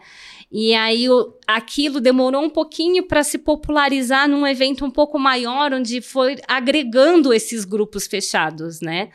E 0.52 0.74
aí 0.74 1.08
o, 1.08 1.32
aquilo 1.46 1.98
demorou 1.98 2.44
um 2.44 2.50
pouquinho 2.50 3.08
para 3.08 3.24
se 3.24 3.38
popularizar 3.38 4.28
num 4.28 4.46
evento 4.46 4.84
um 4.84 4.90
pouco 4.90 5.18
maior, 5.18 5.72
onde 5.72 6.02
foi 6.02 6.36
agregando 6.46 7.32
esses 7.32 7.64
grupos 7.64 8.06
fechados, 8.06 8.82
né? 8.82 9.08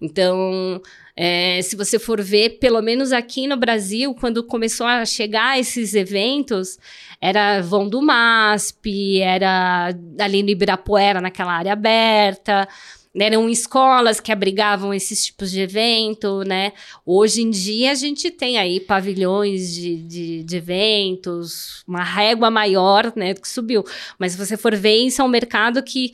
Então, 0.00 0.80
é, 1.16 1.60
se 1.60 1.74
você 1.74 1.98
for 1.98 2.22
ver, 2.22 2.60
pelo 2.60 2.80
menos 2.80 3.12
aqui 3.12 3.48
no 3.48 3.56
Brasil, 3.56 4.14
quando 4.14 4.44
começou 4.44 4.86
a 4.86 5.04
chegar 5.04 5.58
esses 5.58 5.92
eventos, 5.92 6.78
era 7.20 7.60
Vão 7.60 7.88
do 7.88 8.00
MASP, 8.00 9.20
era 9.20 9.92
ali 10.20 10.44
no 10.44 10.50
Ibirapuera, 10.50 11.20
naquela 11.20 11.52
área 11.52 11.72
aberta, 11.72 12.68
eram 13.14 13.48
escolas 13.48 14.20
que 14.20 14.30
abrigavam 14.30 14.92
esses 14.92 15.26
tipos 15.26 15.50
de 15.50 15.60
evento, 15.60 16.42
né? 16.44 16.72
Hoje 17.04 17.42
em 17.42 17.50
dia 17.50 17.92
a 17.92 17.94
gente 17.94 18.30
tem 18.30 18.58
aí 18.58 18.80
pavilhões 18.80 19.72
de, 19.72 20.02
de, 20.02 20.42
de 20.42 20.56
eventos, 20.56 21.82
uma 21.86 22.04
régua 22.04 22.50
maior, 22.50 23.12
né, 23.16 23.34
que 23.34 23.48
subiu. 23.48 23.84
Mas 24.18 24.32
se 24.32 24.38
você 24.38 24.56
for 24.56 24.74
ver, 24.76 25.06
isso 25.06 25.22
é 25.22 25.24
um 25.24 25.28
mercado 25.28 25.82
que 25.82 26.12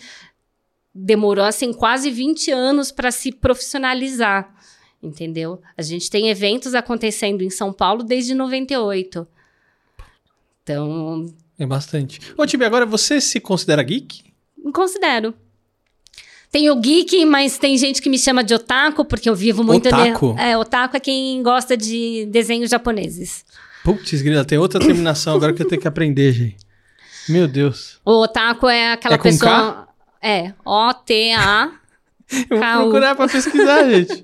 demorou, 0.95 1.45
assim, 1.45 1.73
quase 1.73 2.11
20 2.11 2.53
anos 2.53 2.93
para 2.93 3.11
se 3.11 3.33
profissionalizar, 3.33 4.55
entendeu? 5.03 5.61
A 5.77 5.83
gente 5.83 6.09
tem 6.09 6.29
eventos 6.31 6.75
acontecendo 6.75 7.43
em 7.43 7.51
São 7.51 7.73
Paulo 7.73 8.05
desde 8.05 8.35
98. 8.35 9.27
Então... 10.63 11.35
É 11.59 11.67
bastante. 11.67 12.21
Ô, 12.37 12.47
Tibi, 12.47 12.65
agora 12.65 12.87
você 12.87 13.21
se 13.21 13.41
considera 13.41 13.83
geek? 13.83 14.25
Considero. 14.73 15.35
Tem 16.55 16.71
o 16.71 16.77
geek, 16.77 17.25
mas 17.25 17.59
tem 17.59 17.77
gente 17.77 18.01
que 18.01 18.09
me 18.09 18.17
chama 18.17 18.45
de 18.45 18.55
otaku, 18.55 19.05
porque 19.05 19.29
eu 19.29 19.35
vivo 19.35 19.65
muito... 19.65 19.89
Otaku? 19.89 20.37
É, 20.39 20.57
otaku 20.57 20.97
é 20.97 21.01
quem 21.01 21.43
gosta 21.43 21.77
de 21.77 22.29
desenhos 22.31 22.71
japoneses. 22.71 23.45
Putz, 23.83 24.23
grila, 24.23 24.45
tem 24.45 24.57
outra 24.57 24.79
terminação 24.79 25.35
agora 25.35 25.53
que 25.53 25.61
eu 25.61 25.67
tenho 25.67 25.83
que 25.83 25.89
aprender, 25.89 26.31
gente. 26.31 26.59
Meu 27.29 27.49
Deus. 27.49 27.99
O 28.05 28.23
otaku 28.23 28.69
é 28.69 28.93
aquela 28.93 29.17
É 29.17 29.19
com 29.19 29.25
pessoa... 29.25 29.89
É, 30.23 30.53
O-T-A... 30.65 31.73
Eu 32.49 32.61
vou 32.61 32.83
procurar 32.83 33.17
pra 33.17 33.27
pesquisar, 33.27 33.91
gente. 33.91 34.23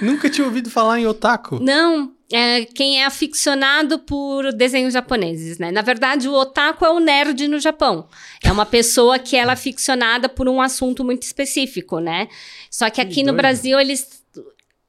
Nunca 0.00 0.30
tinha 0.30 0.46
ouvido 0.46 0.70
falar 0.70 1.00
em 1.00 1.06
otaku. 1.08 1.58
Não, 1.60 2.12
é 2.30 2.64
quem 2.66 3.00
é 3.00 3.06
aficionado 3.06 3.98
por 3.98 4.52
desenhos 4.52 4.92
japoneses, 4.92 5.58
né? 5.58 5.70
Na 5.70 5.80
verdade, 5.80 6.28
o 6.28 6.34
otaku 6.34 6.84
é 6.84 6.90
o 6.90 7.00
nerd 7.00 7.48
no 7.48 7.58
Japão. 7.58 8.06
É 8.42 8.52
uma 8.52 8.66
pessoa 8.66 9.18
que 9.18 9.34
ela 9.34 9.52
é 9.52 9.54
aficionada 9.54 10.28
por 10.28 10.48
um 10.48 10.60
assunto 10.60 11.04
muito 11.04 11.22
específico, 11.22 12.00
né? 12.00 12.28
Só 12.70 12.90
que 12.90 13.00
aqui 13.00 13.14
Que 13.14 13.22
no. 13.22 13.32
Brasil 13.32 13.80
eles 13.80 14.22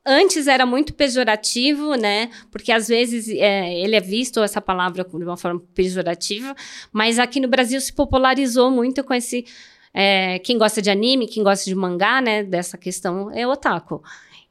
antes 0.06 0.48
era 0.48 0.66
muito 0.66 0.94
pejorativo, 0.94 1.96
né? 1.96 2.30
Porque 2.52 2.72
às 2.72 2.88
vezes 2.88 3.30
é, 3.30 3.74
ele 3.80 3.96
é 3.96 4.02
visto 4.02 4.42
essa 4.42 4.60
palavra 4.60 5.04
de 5.04 5.24
uma 5.24 5.38
forma 5.38 5.62
pejorativa, 5.74 6.56
mas 6.92 7.20
aqui 7.20 7.40
no 7.40 7.48
Brasil 7.48 7.80
se 7.80 7.94
popularizou 7.94 8.70
muito 8.72 9.04
com 9.04 9.14
esse 9.14 9.46
é, 9.94 10.40
quem 10.40 10.58
gosta 10.58 10.82
de 10.82 10.90
anime, 10.90 11.28
quem 11.28 11.44
gosta 11.44 11.66
de 11.66 11.76
mangá, 11.76 12.22
né? 12.22 12.44
Dessa 12.44 12.78
questão 12.78 13.32
é 13.32 13.48
otaku. 13.48 14.04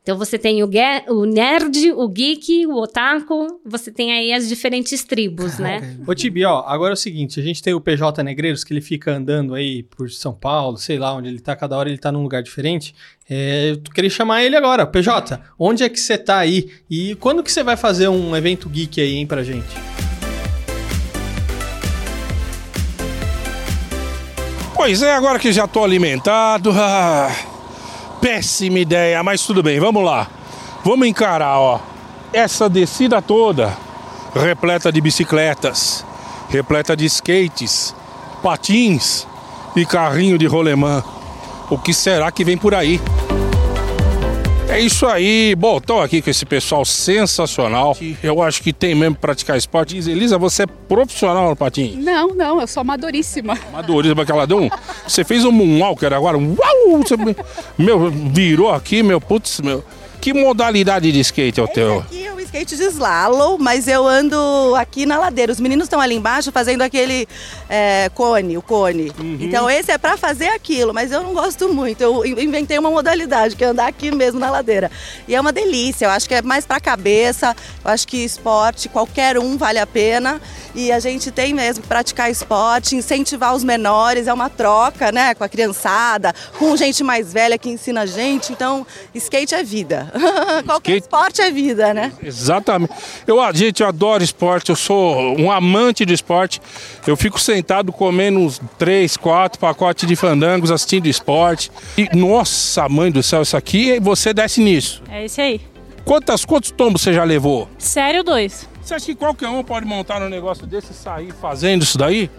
Então 0.08 0.16
você 0.16 0.38
tem 0.38 0.62
o, 0.62 0.72
ge- 0.72 1.04
o 1.10 1.26
nerd, 1.26 1.92
o 1.92 2.08
geek, 2.08 2.66
o 2.66 2.80
otaku, 2.80 3.60
você 3.62 3.92
tem 3.92 4.10
aí 4.10 4.32
as 4.32 4.48
diferentes 4.48 5.04
tribos, 5.04 5.58
né? 5.58 5.98
Ô, 6.06 6.14
Tibi, 6.14 6.46
ó, 6.46 6.60
agora 6.66 6.92
é 6.92 6.94
o 6.94 6.96
seguinte, 6.96 7.38
a 7.38 7.42
gente 7.42 7.62
tem 7.62 7.74
o 7.74 7.80
PJ 7.80 8.22
Negreiros, 8.22 8.64
que 8.64 8.72
ele 8.72 8.80
fica 8.80 9.12
andando 9.14 9.52
aí 9.54 9.82
por 9.82 10.10
São 10.10 10.32
Paulo, 10.32 10.78
sei 10.78 10.98
lá 10.98 11.12
onde 11.14 11.28
ele 11.28 11.40
tá, 11.40 11.54
cada 11.54 11.76
hora 11.76 11.90
ele 11.90 11.98
tá 11.98 12.10
num 12.10 12.22
lugar 12.22 12.42
diferente. 12.42 12.94
É, 13.28 13.72
eu 13.72 13.92
queria 13.92 14.08
chamar 14.08 14.42
ele 14.42 14.56
agora. 14.56 14.86
PJ, 14.86 15.38
onde 15.58 15.84
é 15.84 15.90
que 15.90 16.00
você 16.00 16.16
tá 16.16 16.38
aí? 16.38 16.70
E 16.88 17.14
quando 17.16 17.42
que 17.42 17.52
você 17.52 17.62
vai 17.62 17.76
fazer 17.76 18.08
um 18.08 18.34
evento 18.34 18.66
geek 18.66 19.02
aí, 19.02 19.14
hein, 19.16 19.26
pra 19.26 19.42
gente? 19.42 19.68
Pois 24.74 25.02
é, 25.02 25.12
agora 25.12 25.38
que 25.38 25.52
já 25.52 25.66
tô 25.68 25.84
alimentado. 25.84 26.70
ah, 26.74 27.30
péssima 28.20 28.78
ideia, 28.78 29.22
mas 29.22 29.42
tudo 29.44 29.62
bem, 29.62 29.78
vamos 29.80 30.04
lá. 30.04 30.28
Vamos 30.84 31.06
encarar, 31.06 31.58
ó. 31.58 31.80
Essa 32.32 32.68
descida 32.68 33.22
toda, 33.22 33.76
repleta 34.34 34.92
de 34.92 35.00
bicicletas, 35.00 36.04
repleta 36.48 36.96
de 36.96 37.06
skates, 37.06 37.94
patins 38.42 39.26
e 39.74 39.84
carrinho 39.84 40.38
de 40.38 40.46
rolemã. 40.46 41.02
O 41.70 41.78
que 41.78 41.92
será 41.92 42.30
que 42.30 42.44
vem 42.44 42.56
por 42.56 42.74
aí? 42.74 43.00
É 44.68 44.78
isso 44.78 45.06
aí. 45.06 45.54
Bom, 45.54 45.80
tô 45.80 46.00
aqui 46.00 46.20
com 46.20 46.28
esse 46.28 46.44
pessoal 46.44 46.84
sensacional. 46.84 47.96
Eu 48.22 48.42
acho 48.42 48.62
que 48.62 48.72
tem 48.72 48.94
mesmo 48.94 49.16
praticar 49.16 49.56
esporte. 49.56 49.94
Diz, 49.94 50.06
Elisa, 50.06 50.36
você 50.36 50.64
é 50.64 50.66
profissional 50.66 51.48
no 51.48 51.56
patins? 51.56 51.96
Não, 51.96 52.34
não, 52.34 52.60
eu 52.60 52.66
sou 52.66 52.82
amadoríssima. 52.82 53.58
Madurismo 53.72 54.24
que 54.24 54.30
ela 54.30 54.46
deu 54.46 54.58
um. 54.58 54.68
Você 55.06 55.24
fez 55.24 55.44
um 55.44 55.50
moonwalker 55.50 56.12
agora, 56.12 56.36
um 56.36 56.54
uau! 56.54 57.02
Você, 57.02 57.16
meu, 57.78 58.10
virou 58.10 58.70
aqui, 58.70 59.02
meu, 59.02 59.20
putz, 59.20 59.60
meu. 59.60 59.82
Que 60.20 60.34
modalidade 60.34 61.10
de 61.10 61.20
skate 61.20 61.60
é 61.60 61.62
o 61.62 61.68
teu? 61.68 62.00
Aqui 62.00 62.27
skate 62.48 62.76
de 62.76 62.84
slalom, 62.84 63.58
mas 63.58 63.86
eu 63.86 64.06
ando 64.06 64.74
aqui 64.76 65.04
na 65.04 65.18
ladeira. 65.18 65.52
Os 65.52 65.60
meninos 65.60 65.84
estão 65.84 66.00
ali 66.00 66.14
embaixo 66.14 66.50
fazendo 66.50 66.80
aquele 66.82 67.28
é, 67.68 68.10
cone, 68.14 68.56
o 68.56 68.62
cone. 68.62 69.12
Então 69.40 69.68
esse 69.68 69.92
é 69.92 69.98
pra 69.98 70.16
fazer 70.16 70.48
aquilo, 70.48 70.94
mas 70.94 71.12
eu 71.12 71.22
não 71.22 71.34
gosto 71.34 71.68
muito. 71.72 72.02
Eu 72.02 72.24
inventei 72.26 72.78
uma 72.78 72.90
modalidade, 72.90 73.54
que 73.54 73.62
é 73.62 73.66
andar 73.68 73.86
aqui 73.86 74.10
mesmo 74.10 74.40
na 74.40 74.50
ladeira. 74.50 74.90
E 75.26 75.34
é 75.34 75.40
uma 75.40 75.52
delícia, 75.52 76.06
eu 76.06 76.10
acho 76.10 76.26
que 76.26 76.34
é 76.34 76.42
mais 76.42 76.64
pra 76.64 76.80
cabeça, 76.80 77.54
eu 77.84 77.90
acho 77.90 78.08
que 78.08 78.24
esporte, 78.24 78.88
qualquer 78.88 79.38
um 79.38 79.56
vale 79.58 79.78
a 79.78 79.86
pena. 79.86 80.40
E 80.74 80.90
a 80.90 80.98
gente 81.00 81.30
tem 81.30 81.52
mesmo 81.52 81.82
que 81.82 81.88
praticar 81.88 82.30
esporte, 82.30 82.96
incentivar 82.96 83.54
os 83.54 83.62
menores, 83.62 84.26
é 84.26 84.32
uma 84.32 84.48
troca, 84.48 85.12
né, 85.12 85.34
com 85.34 85.44
a 85.44 85.48
criançada, 85.48 86.34
com 86.58 86.74
gente 86.76 87.02
mais 87.04 87.32
velha 87.32 87.58
que 87.58 87.68
ensina 87.68 88.02
a 88.02 88.06
gente. 88.06 88.52
Então, 88.52 88.86
skate 89.14 89.54
é 89.54 89.62
vida. 89.62 90.10
Qualquer 90.64 90.92
Skate- 90.96 91.02
esporte 91.02 91.42
é 91.42 91.50
vida, 91.50 91.92
né? 91.92 92.12
Exatamente. 92.40 92.92
Eu, 93.26 93.38
gente, 93.54 93.82
eu 93.82 93.88
adoro 93.88 94.22
esporte, 94.22 94.70
eu 94.70 94.76
sou 94.76 95.38
um 95.38 95.50
amante 95.50 96.04
de 96.04 96.14
esporte. 96.14 96.60
Eu 97.06 97.16
fico 97.16 97.40
sentado 97.40 97.92
comendo 97.92 98.38
uns 98.38 98.60
três, 98.78 99.16
quatro 99.16 99.58
pacotes 99.58 100.06
de 100.06 100.16
fandangos 100.16 100.70
assistindo 100.70 101.06
esporte. 101.06 101.70
E, 101.96 102.08
nossa, 102.16 102.88
mãe 102.88 103.10
do 103.10 103.22
céu, 103.22 103.42
isso 103.42 103.56
aqui, 103.56 103.98
você 104.00 104.32
desce 104.32 104.60
nisso. 104.60 105.02
É 105.10 105.24
esse 105.24 105.40
aí. 105.40 105.60
Quantas, 106.04 106.44
quantos 106.44 106.70
tombos 106.70 107.02
você 107.02 107.12
já 107.12 107.24
levou? 107.24 107.68
Sério, 107.78 108.24
dois. 108.24 108.68
Você 108.80 108.94
acha 108.94 109.04
que 109.04 109.14
qualquer 109.14 109.48
um 109.48 109.62
pode 109.62 109.84
montar 109.84 110.22
um 110.22 110.30
negócio 110.30 110.66
desse 110.66 110.92
e 110.92 110.94
sair 110.94 111.32
fazendo 111.38 111.82
isso 111.82 111.98
daí? 111.98 112.30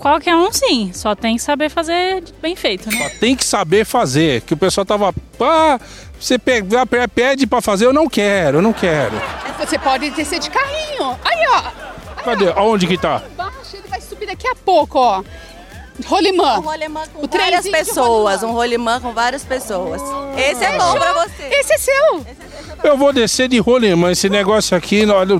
Qualquer 0.00 0.34
um, 0.34 0.50
sim. 0.50 0.92
Só 0.94 1.14
tem 1.14 1.36
que 1.36 1.42
saber 1.42 1.68
fazer 1.68 2.24
bem 2.40 2.56
feito, 2.56 2.88
né? 2.90 3.10
Só 3.10 3.18
tem 3.18 3.36
que 3.36 3.44
saber 3.44 3.84
fazer. 3.84 4.40
Que 4.42 4.54
o 4.54 4.56
pessoal 4.56 4.84
tava. 4.84 5.14
Ah, 5.38 5.78
você 6.18 6.38
pega, 6.38 6.84
pede 7.14 7.46
pra 7.46 7.60
fazer, 7.60 7.84
eu 7.86 7.92
não 7.92 8.08
quero, 8.08 8.58
eu 8.58 8.62
não 8.62 8.72
quero. 8.72 9.12
Você 9.58 9.78
pode 9.78 10.08
descer 10.10 10.38
de 10.38 10.48
carrinho. 10.50 11.18
Aí, 11.24 11.46
ó. 11.48 12.22
Cadê? 12.22 12.50
Aonde 12.52 12.86
que 12.86 12.96
tá? 12.96 13.22
Embaixo, 13.32 13.76
ele 13.76 13.88
vai 13.88 14.00
subir 14.00 14.26
daqui 14.26 14.48
a 14.48 14.54
pouco, 14.54 14.98
ó. 14.98 15.22
Rolimã. 16.06 16.58
Um 16.58 16.62
rolemã 16.62 17.02
com 17.12 17.26
O 17.26 17.28
várias 17.28 17.68
pessoas, 17.68 18.40
rolimã. 18.40 18.52
um 18.52 18.56
rolimã 18.56 19.00
com 19.02 19.12
várias 19.12 19.44
pessoas. 19.44 20.00
Esse 20.38 20.64
é 20.64 20.78
bom 20.78 20.94
pra 20.94 21.12
você. 21.12 21.42
Esse 21.50 21.74
é 21.74 21.78
seu. 21.78 22.26
Eu 22.82 22.96
vou 22.96 23.12
descer 23.12 23.48
de 23.48 23.58
rolemã. 23.58 24.10
Esse 24.10 24.28
negócio 24.28 24.76
aqui, 24.76 25.04
olha. 25.06 25.34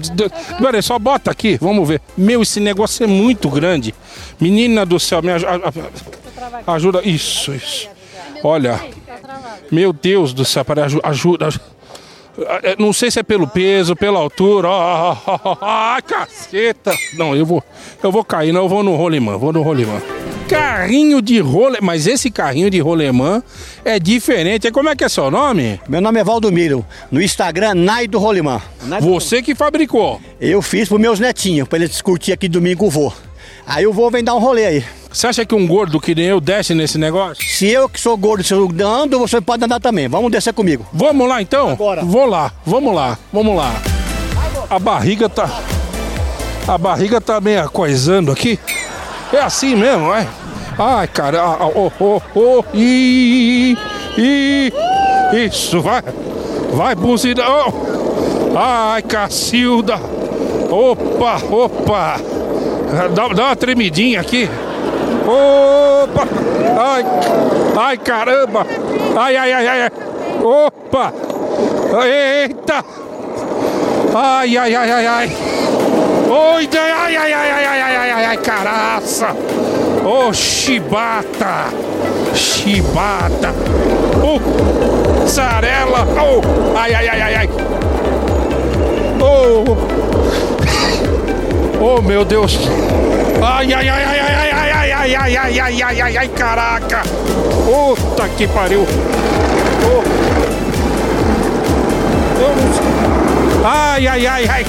Peraí, 0.61 0.83
só 0.83 0.99
bota 0.99 1.31
aqui, 1.31 1.57
vamos 1.61 1.87
ver. 1.89 2.01
Meu, 2.17 2.43
esse 2.43 2.61
negócio 2.61 3.05
é 3.05 3.07
muito 3.07 3.49
grande. 3.49 3.95
Menina 4.41 4.85
do 4.87 4.99
céu, 5.01 5.23
me 5.23 5.31
ajuda. 5.33 5.51
Ajuda. 6.67 7.03
Isso, 7.05 7.53
isso. 7.55 7.89
Olha. 8.43 8.81
Meu 9.71 9.93
Deus 9.93 10.33
do 10.33 10.45
céu, 10.45 10.65
peraí, 10.65 10.85
aju- 10.85 11.01
ajuda. 11.03 11.49
É, 12.63 12.77
Não 12.79 12.93
sei 12.93 13.11
se 13.11 13.19
é 13.21 13.23
pelo 13.23 13.47
peso, 13.47 13.95
pela 13.95 14.19
altura. 14.19 14.69
ó, 14.69 15.17
caceta! 16.07 16.93
Não, 17.19 17.35
eu 17.37 17.45
vou, 17.45 17.63
eu 18.03 18.11
vou 18.11 18.25
cair, 18.25 18.53
não, 18.53 18.63
eu 18.63 18.69
vou 18.69 18.83
no 18.83 18.97
rolemã, 18.97 19.37
vou 19.37 19.53
no 19.53 19.63
rolemã. 19.63 20.01
Carrinho 20.51 21.23
de 21.23 21.39
rolemã, 21.39 21.79
mas 21.81 22.09
esse 22.09 22.29
carrinho 22.29 22.69
de 22.69 22.81
rolemã 22.81 23.41
é 23.85 24.01
diferente. 24.01 24.71
Como 24.73 24.89
é 24.89 24.97
que 24.97 25.05
é 25.05 25.09
seu 25.09 25.31
nome? 25.31 25.81
Meu 25.89 26.01
nome 26.01 26.19
é 26.19 26.25
Valdomiro. 26.25 26.85
No 27.11 27.23
Instagram, 27.23 27.75
Naido 27.75 28.19
Rolimã. 28.19 28.61
Você 29.01 29.43
que 29.43 29.55
fabricou. 29.55 30.21
Eu 30.41 30.61
fiz 30.61 30.89
pros 30.89 31.01
meus 31.01 31.21
netinhos, 31.21 31.69
pra 31.69 31.79
eles 31.79 32.03
curtir 32.03 32.33
aqui 32.33 32.49
domingo 32.49 32.87
o 32.87 32.91
vô. 32.91 33.13
Aí 33.65 33.87
o 33.87 33.93
vô 33.93 34.11
vem 34.11 34.25
dar 34.25 34.35
um 34.35 34.41
rolê 34.41 34.67
aí. 34.67 34.85
Você 35.13 35.29
acha 35.29 35.45
que 35.45 35.55
um 35.55 35.67
gordo 35.67 36.01
que 36.01 36.15
nem 36.15 36.27
eu 36.27 36.41
desce 36.41 36.75
nesse 36.75 36.99
negócio? 36.99 37.45
Se 37.45 37.69
eu 37.69 37.89
que 37.89 38.01
sou 38.01 38.17
gordo, 38.17 38.43
se 38.43 38.53
eu 38.53 38.69
ando, 38.85 39.19
você 39.21 39.41
pode 39.41 39.65
andar 39.65 39.79
também. 39.79 40.09
Vamos 40.09 40.33
descer 40.33 40.53
comigo. 40.53 40.85
Vamos 40.93 41.29
lá 41.29 41.41
então? 41.41 41.77
Bora. 41.77 42.05
Vou 42.05 42.27
lá, 42.27 42.53
vamos 42.67 42.93
lá, 42.93 43.17
vamos 43.33 43.57
lá. 43.57 43.81
A 44.69 44.79
barriga 44.81 45.29
tá. 45.29 45.63
A 46.67 46.77
barriga 46.77 47.21
tá 47.21 47.41
meio 47.41 47.71
coisando 47.71 48.33
aqui. 48.33 48.59
É 49.33 49.39
assim 49.39 49.77
mesmo, 49.77 50.13
é? 50.13 50.27
Ai, 50.79 51.07
cara, 51.09 51.43
ah, 51.43 51.57
ah, 51.61 51.69
oh, 51.75 51.93
oh, 52.01 52.23
oh, 52.35 52.65
ih, 52.75 53.77
ih, 54.17 54.73
isso, 55.47 55.81
vai. 55.81 56.03
Vai, 56.73 56.95
buzina. 56.95 57.43
Oh. 57.49 58.57
Ai, 58.57 59.03
Cacilda. 59.03 60.01
Opa, 60.71 61.41
opa. 61.51 62.17
Dá, 63.15 63.29
dá 63.29 63.45
uma 63.45 63.57
tremidinha 63.57 64.21
aqui. 64.21 64.49
Opa. 65.27 66.27
Ai, 66.81 67.05
ai, 67.77 67.99
caramba. 67.99 68.67
Ai, 69.17 69.37
ai, 69.37 69.53
ai. 69.53 69.69
ai. 69.69 69.91
Opa. 70.43 71.13
Eita. 72.05 72.85
Ai, 74.15 74.57
ai, 74.57 74.75
ai, 74.75 74.91
ai, 74.91 75.07
ai. 75.07 75.60
Oi, 76.33 76.69
ai, 76.73 77.17
ai, 77.17 77.17
ai, 77.17 77.33
ai, 77.33 77.65
ai, 77.67 77.81
ai, 77.83 78.11
ai, 78.13 78.25
ai, 78.25 78.37
caraça. 78.39 79.35
Ô, 80.05 80.29
oh, 80.29 80.31
chibata. 80.31 81.73
Chibata. 82.33 83.53
Oh, 84.23 84.39
sarela. 85.27 86.07
Oh, 86.17 86.41
ai, 86.77 86.95
ai, 86.95 87.09
ai, 87.09 87.21
ai, 87.21 87.35
ai. 87.35 87.49
Oh. 89.21 89.77
Oh, 91.81 92.01
meu 92.01 92.25
Deus. 92.25 92.61
Ai, 93.43 93.75
ai, 93.75 93.89
ai, 93.89 94.05
ai, 94.05 94.21
ai, 94.21 94.53
ai, 94.53 94.93
ai, 94.93 94.93
ai, 94.93 95.15
ai, 95.17 95.37
ai, 95.37 95.59
ai, 95.59 95.83
ai, 95.83 96.01
ai, 96.01 96.17
ai, 96.17 96.29
caraca. 96.29 97.03
Puta 97.65 98.29
que 98.37 98.47
pariu. 98.47 98.87
Oh. 99.85 100.05
Ai, 103.65 104.07
ai, 104.07 104.27
ai, 104.27 104.49
ai. 104.49 104.67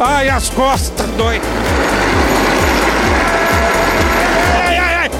Ai, 0.00 0.28
as 0.28 0.50
costas 0.50 1.06
dói. 1.16 1.40
Ai, 4.54 4.76
ai, 4.76 4.94
ai. 4.94 5.10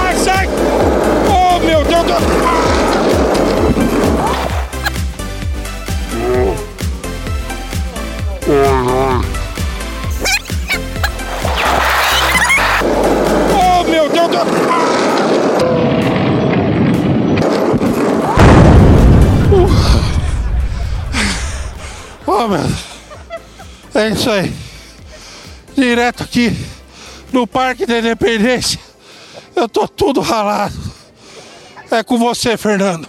Ai, 0.00 0.06
ai 0.08 0.16
sai. 0.16 0.48
Oh, 1.28 1.60
meu 1.60 1.84
Deus 1.84 2.04
do 2.04 2.14
Oh, 2.14 2.77
É 23.98 24.10
isso 24.10 24.30
aí. 24.30 24.52
Direto 25.74 26.22
aqui 26.22 26.52
no 27.32 27.48
Parque 27.48 27.84
da 27.84 27.98
Independência. 27.98 28.78
Eu 29.56 29.68
tô 29.68 29.88
tudo 29.88 30.20
ralado. 30.20 30.78
É 31.90 32.04
com 32.04 32.16
você, 32.16 32.56
Fernando. 32.56 33.08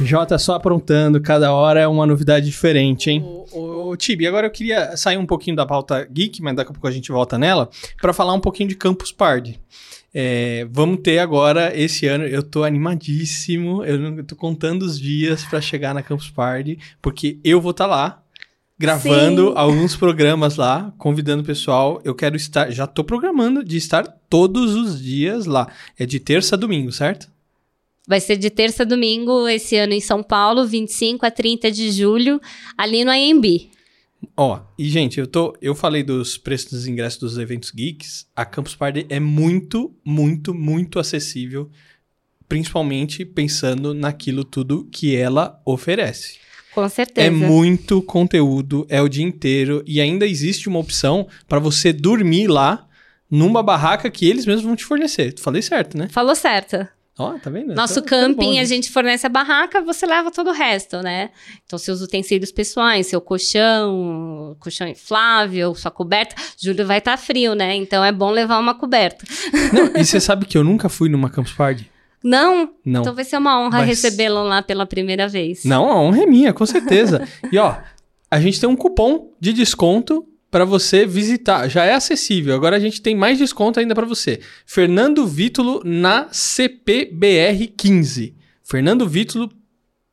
Jota 0.00 0.36
só 0.36 0.56
aprontando, 0.56 1.20
cada 1.20 1.52
hora 1.52 1.78
é 1.78 1.86
uma 1.86 2.04
novidade 2.04 2.46
diferente, 2.46 3.08
hein? 3.08 3.44
Ô, 3.86 3.96
Tibi, 3.96 4.26
agora 4.26 4.46
eu 4.46 4.50
queria 4.50 4.96
sair 4.96 5.16
um 5.16 5.26
pouquinho 5.26 5.54
da 5.54 5.64
pauta 5.64 6.04
geek, 6.10 6.42
mas 6.42 6.56
daqui 6.56 6.70
a 6.70 6.74
pouco 6.74 6.88
a 6.88 6.90
gente 6.90 7.12
volta 7.12 7.38
nela, 7.38 7.70
para 8.00 8.12
falar 8.12 8.32
um 8.32 8.40
pouquinho 8.40 8.68
de 8.68 8.74
Campus 8.74 9.12
Party. 9.12 9.60
É, 10.12 10.66
vamos 10.70 11.00
ter 11.02 11.18
agora, 11.18 11.78
esse 11.78 12.06
ano, 12.06 12.24
eu 12.24 12.42
tô 12.42 12.64
animadíssimo, 12.64 13.84
eu 13.84 13.98
não 13.98 14.16
eu 14.16 14.24
tô 14.24 14.34
contando 14.34 14.82
os 14.82 14.98
dias 14.98 15.44
para 15.44 15.60
chegar 15.60 15.94
na 15.94 16.02
Campus 16.02 16.30
Party, 16.30 16.78
porque 17.00 17.38
eu 17.44 17.60
vou 17.60 17.70
estar 17.70 17.84
tá 17.84 17.90
lá, 17.90 18.22
gravando 18.78 19.48
Sim. 19.48 19.52
alguns 19.56 19.94
programas 19.94 20.56
lá, 20.56 20.92
convidando 20.98 21.42
o 21.42 21.46
pessoal. 21.46 22.00
Eu 22.04 22.14
quero 22.14 22.34
estar, 22.34 22.70
já 22.70 22.86
tô 22.86 23.04
programando 23.04 23.62
de 23.62 23.76
estar 23.76 24.02
todos 24.28 24.74
os 24.74 25.00
dias 25.00 25.46
lá. 25.46 25.68
É 25.98 26.04
de 26.04 26.18
terça 26.18 26.56
a 26.56 26.58
domingo, 26.58 26.90
certo? 26.90 27.30
Vai 28.08 28.20
ser 28.20 28.36
de 28.36 28.50
terça 28.50 28.84
a 28.84 28.86
domingo, 28.86 29.48
esse 29.48 29.76
ano 29.76 29.92
em 29.92 30.00
São 30.00 30.22
Paulo, 30.22 30.64
25 30.64 31.26
a 31.26 31.30
30 31.30 31.70
de 31.70 31.90
julho, 31.90 32.40
ali 32.78 33.04
no 33.04 33.10
AMB. 33.10 33.75
Ó, 34.36 34.60
e 34.78 34.88
gente, 34.88 35.20
eu 35.20 35.26
tô, 35.26 35.56
eu 35.60 35.74
falei 35.74 36.02
dos 36.02 36.38
preços 36.38 36.70
dos 36.70 36.86
ingressos 36.86 37.18
dos 37.18 37.38
eventos 37.38 37.70
geeks. 37.70 38.26
A 38.34 38.44
Campus 38.44 38.74
Party 38.74 39.06
é 39.08 39.20
muito, 39.20 39.94
muito, 40.04 40.54
muito 40.54 40.98
acessível, 40.98 41.70
principalmente 42.48 43.24
pensando 43.24 43.92
naquilo 43.92 44.44
tudo 44.44 44.88
que 44.90 45.14
ela 45.14 45.60
oferece. 45.64 46.38
Com 46.74 46.88
certeza. 46.88 47.26
É 47.26 47.30
muito 47.30 48.02
conteúdo, 48.02 48.86
é 48.90 49.00
o 49.00 49.08
dia 49.08 49.24
inteiro 49.24 49.82
e 49.86 50.00
ainda 50.00 50.26
existe 50.26 50.68
uma 50.68 50.78
opção 50.78 51.26
para 51.48 51.58
você 51.58 51.92
dormir 51.92 52.48
lá 52.48 52.86
numa 53.30 53.62
barraca 53.62 54.10
que 54.10 54.28
eles 54.28 54.46
mesmos 54.46 54.64
vão 54.64 54.76
te 54.76 54.84
fornecer. 54.84 55.34
Falei 55.38 55.62
certo, 55.62 55.96
né? 55.96 56.08
Falou 56.10 56.34
certo. 56.34 56.86
Ó, 57.18 57.32
tá 57.38 57.48
vendo? 57.48 57.74
Nosso 57.74 58.02
Tá- 58.02 58.10
tá 58.10 58.16
bom, 58.28 58.34
camping, 58.34 58.58
a 58.58 58.64
gente 58.64 58.90
fornece 58.90 59.26
a 59.26 59.30
barraca, 59.30 59.80
você 59.80 60.04
leva 60.04 60.30
todo 60.30 60.50
o 60.50 60.52
resto, 60.52 61.00
né? 61.00 61.30
Então, 61.64 61.78
seus 61.78 62.02
utensílios 62.02 62.52
pessoais, 62.52 63.06
seu 63.06 63.20
colchão, 63.22 64.54
colchão 64.60 64.86
inflável, 64.86 65.74
sua 65.74 65.90
coberta. 65.90 66.34
Júlio 66.60 66.86
vai 66.86 66.98
estar 66.98 67.16
frio, 67.16 67.54
né? 67.54 67.74
Então, 67.74 68.04
é 68.04 68.12
bom 68.12 68.30
levar 68.30 68.58
uma 68.58 68.74
coberta. 68.74 69.24
Não, 69.72 70.00
e 70.00 70.04
você 70.04 70.20
sabe 70.20 70.44
que 70.46 70.58
eu 70.58 70.64
nunca 70.64 70.88
fui 70.88 71.08
numa 71.08 71.30
Campus 71.30 71.52
Party? 71.52 71.90
Não? 72.22 72.70
Não. 72.84 73.00
Então, 73.00 73.14
vai 73.14 73.24
ser 73.24 73.38
uma 73.38 73.60
honra 73.60 73.78
Mas- 73.78 73.88
recebê-lo 73.88 74.42
lá 74.42 74.60
pela 74.62 74.84
primeira 74.84 75.26
vez. 75.28 75.64
Não, 75.64 75.90
a 75.90 75.98
honra 76.00 76.22
é 76.24 76.26
minha, 76.26 76.52
com 76.52 76.66
certeza. 76.66 77.26
e 77.50 77.56
ó, 77.58 77.76
a 78.30 78.40
gente 78.40 78.60
tem 78.60 78.68
um 78.68 78.76
cupom 78.76 79.30
de 79.40 79.52
desconto 79.52 80.26
para 80.56 80.64
você 80.64 81.04
visitar. 81.04 81.68
Já 81.68 81.84
é 81.84 81.92
acessível. 81.92 82.54
Agora 82.54 82.76
a 82.76 82.78
gente 82.78 83.02
tem 83.02 83.14
mais 83.14 83.36
desconto 83.36 83.78
ainda 83.78 83.94
para 83.94 84.06
você. 84.06 84.40
Fernando 84.64 85.26
Vítulo 85.26 85.82
na 85.84 86.28
CPBR 86.32 87.66
15. 87.76 88.34
Fernando 88.64 89.06
Vítulo 89.06 89.52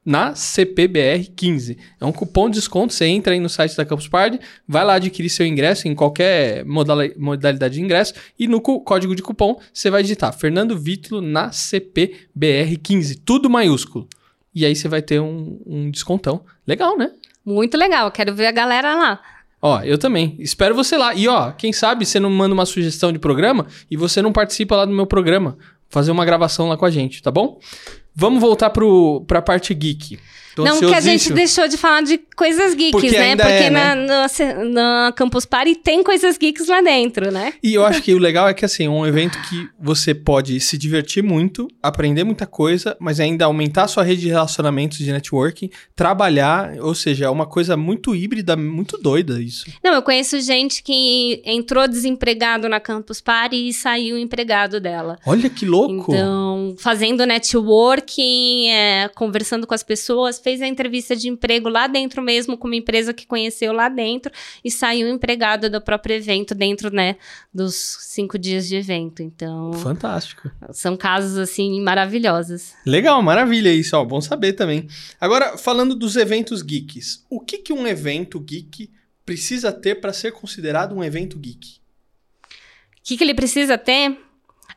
na 0.05 0.35
CPBR 0.35 1.31
15. 1.33 1.77
É 1.97 2.03
um 2.03 2.11
cupom 2.11 2.49
de 2.49 2.55
desconto. 2.55 2.91
Você 2.91 3.05
entra 3.05 3.31
aí 3.31 3.39
no 3.39 3.47
site 3.47 3.77
da 3.77 3.85
Campus 3.85 4.09
Party, 4.09 4.37
vai 4.67 4.83
lá 4.83 4.95
adquirir 4.95 5.29
seu 5.29 5.45
ingresso 5.45 5.87
em 5.87 5.95
qualquer 5.95 6.65
modali- 6.65 7.15
modalidade 7.17 7.75
de 7.75 7.81
ingresso 7.81 8.13
e 8.37 8.45
no 8.45 8.59
código 8.59 9.15
de 9.15 9.21
cupom 9.21 9.57
você 9.73 9.89
vai 9.89 10.01
digitar 10.01 10.37
Fernando 10.37 10.77
Vítulo 10.77 11.21
na 11.21 11.53
CPBR 11.53 12.75
15. 12.83 13.15
Tudo 13.19 13.49
maiúsculo. 13.49 14.09
E 14.53 14.65
aí 14.65 14.75
você 14.75 14.89
vai 14.89 15.01
ter 15.01 15.21
um, 15.21 15.61
um 15.65 15.89
descontão. 15.89 16.43
Legal, 16.67 16.97
né? 16.97 17.11
Muito 17.45 17.77
legal. 17.77 18.11
Quero 18.11 18.35
ver 18.35 18.47
a 18.47 18.51
galera 18.51 18.93
lá. 18.93 19.21
Ó, 19.65 19.79
eu 19.81 19.97
também. 19.97 20.35
Espero 20.39 20.75
você 20.75 20.97
lá. 20.97 21.15
E 21.15 21.25
ó, 21.25 21.51
quem 21.51 21.71
sabe 21.71 22.05
você 22.05 22.19
não 22.19 22.29
manda 22.29 22.53
uma 22.53 22.65
sugestão 22.65 23.13
de 23.13 23.17
programa 23.17 23.65
e 23.89 23.95
você 23.95 24.21
não 24.21 24.33
participa 24.33 24.75
lá 24.75 24.83
do 24.83 24.91
meu 24.91 25.07
programa. 25.07 25.57
Fazer 25.89 26.11
uma 26.11 26.25
gravação 26.25 26.67
lá 26.67 26.75
com 26.75 26.83
a 26.83 26.91
gente, 26.91 27.23
tá 27.23 27.31
bom? 27.31 27.57
Vamos 28.13 28.41
voltar 28.41 28.71
pro, 28.71 29.23
pra 29.25 29.41
parte 29.41 29.73
geek. 29.73 30.19
Não 30.57 30.79
que 30.79 30.93
a 30.93 31.01
gente 31.01 31.31
deixou 31.33 31.67
de 31.67 31.77
falar 31.77 32.01
de 32.01 32.19
coisas 32.35 32.73
geeks, 32.73 32.91
Porque 32.91 33.11
né? 33.11 33.35
Porque 33.35 33.51
é, 33.51 33.69
na, 33.69 33.95
na, 33.95 34.27
na 34.65 35.13
Campus 35.15 35.45
Party 35.45 35.75
tem 35.75 36.03
coisas 36.03 36.37
geeks 36.37 36.67
lá 36.67 36.81
dentro, 36.81 37.31
né? 37.31 37.53
E 37.63 37.73
eu 37.73 37.85
acho 37.85 38.01
que 38.01 38.13
o 38.13 38.19
legal 38.19 38.47
é 38.47 38.53
que, 38.53 38.65
assim, 38.65 38.85
é 38.85 38.89
um 38.89 39.05
evento 39.05 39.37
que 39.49 39.67
você 39.79 40.13
pode 40.13 40.59
se 40.59 40.77
divertir 40.77 41.23
muito, 41.23 41.67
aprender 41.81 42.23
muita 42.23 42.45
coisa, 42.45 42.95
mas 42.99 43.19
ainda 43.19 43.45
aumentar 43.45 43.83
a 43.83 43.87
sua 43.87 44.03
rede 44.03 44.21
de 44.21 44.29
relacionamentos 44.29 44.97
de 44.97 45.11
networking, 45.11 45.69
trabalhar, 45.95 46.73
ou 46.79 46.93
seja, 46.93 47.25
é 47.25 47.29
uma 47.29 47.45
coisa 47.45 47.75
muito 47.75 48.15
híbrida, 48.15 48.55
muito 48.55 48.97
doida 48.97 49.41
isso. 49.41 49.65
Não, 49.83 49.93
eu 49.93 50.01
conheço 50.01 50.39
gente 50.39 50.83
que 50.83 51.41
entrou 51.45 51.87
desempregado 51.87 52.67
na 52.69 52.79
Campus 52.79 53.21
Party 53.21 53.69
e 53.69 53.73
saiu 53.73 54.17
empregado 54.17 54.79
dela. 54.79 55.17
Olha 55.25 55.49
que 55.49 55.65
louco! 55.65 56.13
Então, 56.13 56.75
fazendo 56.77 57.25
networking, 57.25 58.67
é, 58.69 59.09
conversando 59.09 59.65
com 59.65 59.73
as 59.73 59.83
pessoas, 59.83 60.39
fez 60.43 60.61
a 60.61 60.67
entrevista 60.67 61.15
de 61.15 61.29
emprego 61.29 61.69
lá 61.69 61.87
dentro 61.87 62.21
mesmo, 62.21 62.57
com 62.57 62.67
uma 62.67 62.75
empresa 62.75 63.13
que 63.13 63.25
conheceu 63.25 63.71
lá 63.71 63.87
dentro, 63.87 64.31
e 64.63 64.69
saiu 64.69 65.07
empregado 65.07 65.69
do 65.69 65.81
próprio 65.81 66.15
evento 66.15 66.53
dentro, 66.53 66.93
né, 66.93 67.15
dos 67.53 67.73
cinco 68.01 68.37
dias 68.37 68.67
de 68.67 68.75
evento. 68.75 69.23
Então, 69.23 69.73
Fantástico. 69.73 70.51
são 70.71 70.97
casos, 70.97 71.37
assim, 71.37 71.81
maravilhosos. 71.81 72.73
Legal, 72.85 73.21
maravilha 73.23 73.73
isso, 73.73 73.95
ó, 73.95 74.03
bom 74.03 74.19
saber 74.19 74.53
também. 74.53 74.87
Agora, 75.19 75.57
falando 75.57 75.95
dos 75.95 76.15
eventos 76.17 76.61
geeks, 76.61 77.25
o 77.29 77.39
que, 77.39 77.59
que 77.59 77.73
um 77.73 77.87
evento 77.87 78.39
geek 78.39 78.91
precisa 79.25 79.71
ter 79.71 79.95
para 79.95 80.11
ser 80.11 80.33
considerado 80.33 80.93
um 80.93 81.03
evento 81.03 81.39
geek? 81.39 81.77
O 82.99 83.05
que, 83.05 83.17
que 83.17 83.23
ele 83.23 83.33
precisa 83.33 83.77
ter? 83.77 84.17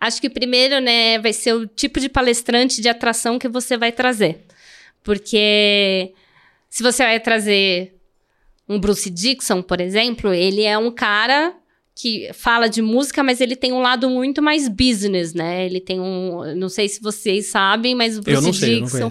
Acho 0.01 0.21
que 0.21 0.29
primeiro, 0.29 0.81
né, 0.81 1.19
vai 1.19 1.33
ser 1.33 1.55
o 1.55 1.67
tipo 1.67 1.99
de 2.01 2.09
palestrante 2.09 2.81
de 2.81 2.89
atração 2.89 3.39
que 3.39 3.49
você 3.49 3.77
vai 3.77 3.93
trazer. 3.93 4.46
Porque 5.07 6.12
se 6.69 6.83
você 6.83 7.05
vai 7.05 7.21
trazer 7.21 7.95
um 8.69 8.81
Bruce 8.81 9.09
Dixon, 9.09 9.62
por 9.62 9.81
exemplo, 9.81 10.35
ele 10.35 10.64
é 10.64 10.77
um 10.77 10.90
cara 10.90 11.55
que 11.95 12.29
fala 12.35 12.69
de 12.69 12.83
música, 12.83 13.23
mas 13.23 13.40
ele 13.40 13.55
tem 13.55 13.73
um 13.73 13.81
lado 13.81 14.11
muito 14.11 14.42
mais 14.42 14.69
business, 14.69 15.33
né? 15.33 15.64
Ele 15.64 15.81
tem 15.81 16.01
um. 16.01 16.57
Não 16.57 16.69
sei 16.69 16.88
se 16.88 17.01
vocês 17.01 17.47
sabem, 17.47 17.95
mas 17.95 18.19
o 18.19 18.21
Bruce 18.21 18.37
eu 18.37 18.42
não 18.42 18.53
sei, 18.53 18.75
eu 18.75 18.81
não 18.81 18.87
Dixon. 18.88 19.11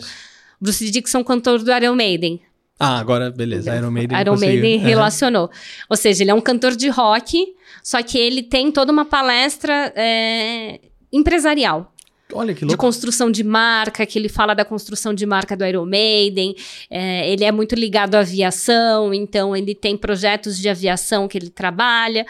Bruce 0.59 0.91
Dixon, 0.91 1.23
cantor 1.23 1.63
do 1.63 1.71
Iron 1.71 1.95
Maiden. 1.95 2.41
Ah, 2.77 2.99
agora 2.99 3.31
beleza. 3.31 3.73
Iron 3.73 3.89
Maiden. 3.91 4.19
Iron. 4.19 4.35
Maiden 4.37 4.77
relacionou. 4.79 5.49
Ou 5.89 5.95
seja, 5.95 6.23
ele 6.23 6.31
é 6.31 6.33
um 6.33 6.41
cantor 6.41 6.75
de 6.75 6.89
rock, 6.89 7.55
só 7.81 8.03
que 8.03 8.17
ele 8.17 8.43
tem 8.43 8.69
toda 8.69 8.91
uma 8.91 9.05
palestra 9.05 9.93
é, 9.95 10.81
empresarial. 11.09 11.94
Olha 12.35 12.53
que 12.53 12.59
De 12.59 12.65
louco. 12.65 12.77
construção 12.81 13.31
de 13.31 13.43
marca, 13.43 14.05
que 14.05 14.19
ele 14.19 14.27
fala 14.29 14.53
da 14.53 14.65
construção 14.65 15.13
de 15.13 15.25
marca 15.25 15.55
do 15.55 15.65
Iron 15.65 15.85
Maiden. 15.85 16.55
É, 16.89 17.29
ele 17.31 17.43
é 17.43 17.51
muito 17.51 17.75
ligado 17.75 18.15
à 18.15 18.19
aviação, 18.19 19.13
então 19.13 19.55
ele 19.55 19.73
tem 19.73 19.95
projetos 19.97 20.57
de 20.59 20.67
aviação 20.69 21.27
que 21.27 21.37
ele 21.37 21.49
trabalha. 21.49 22.25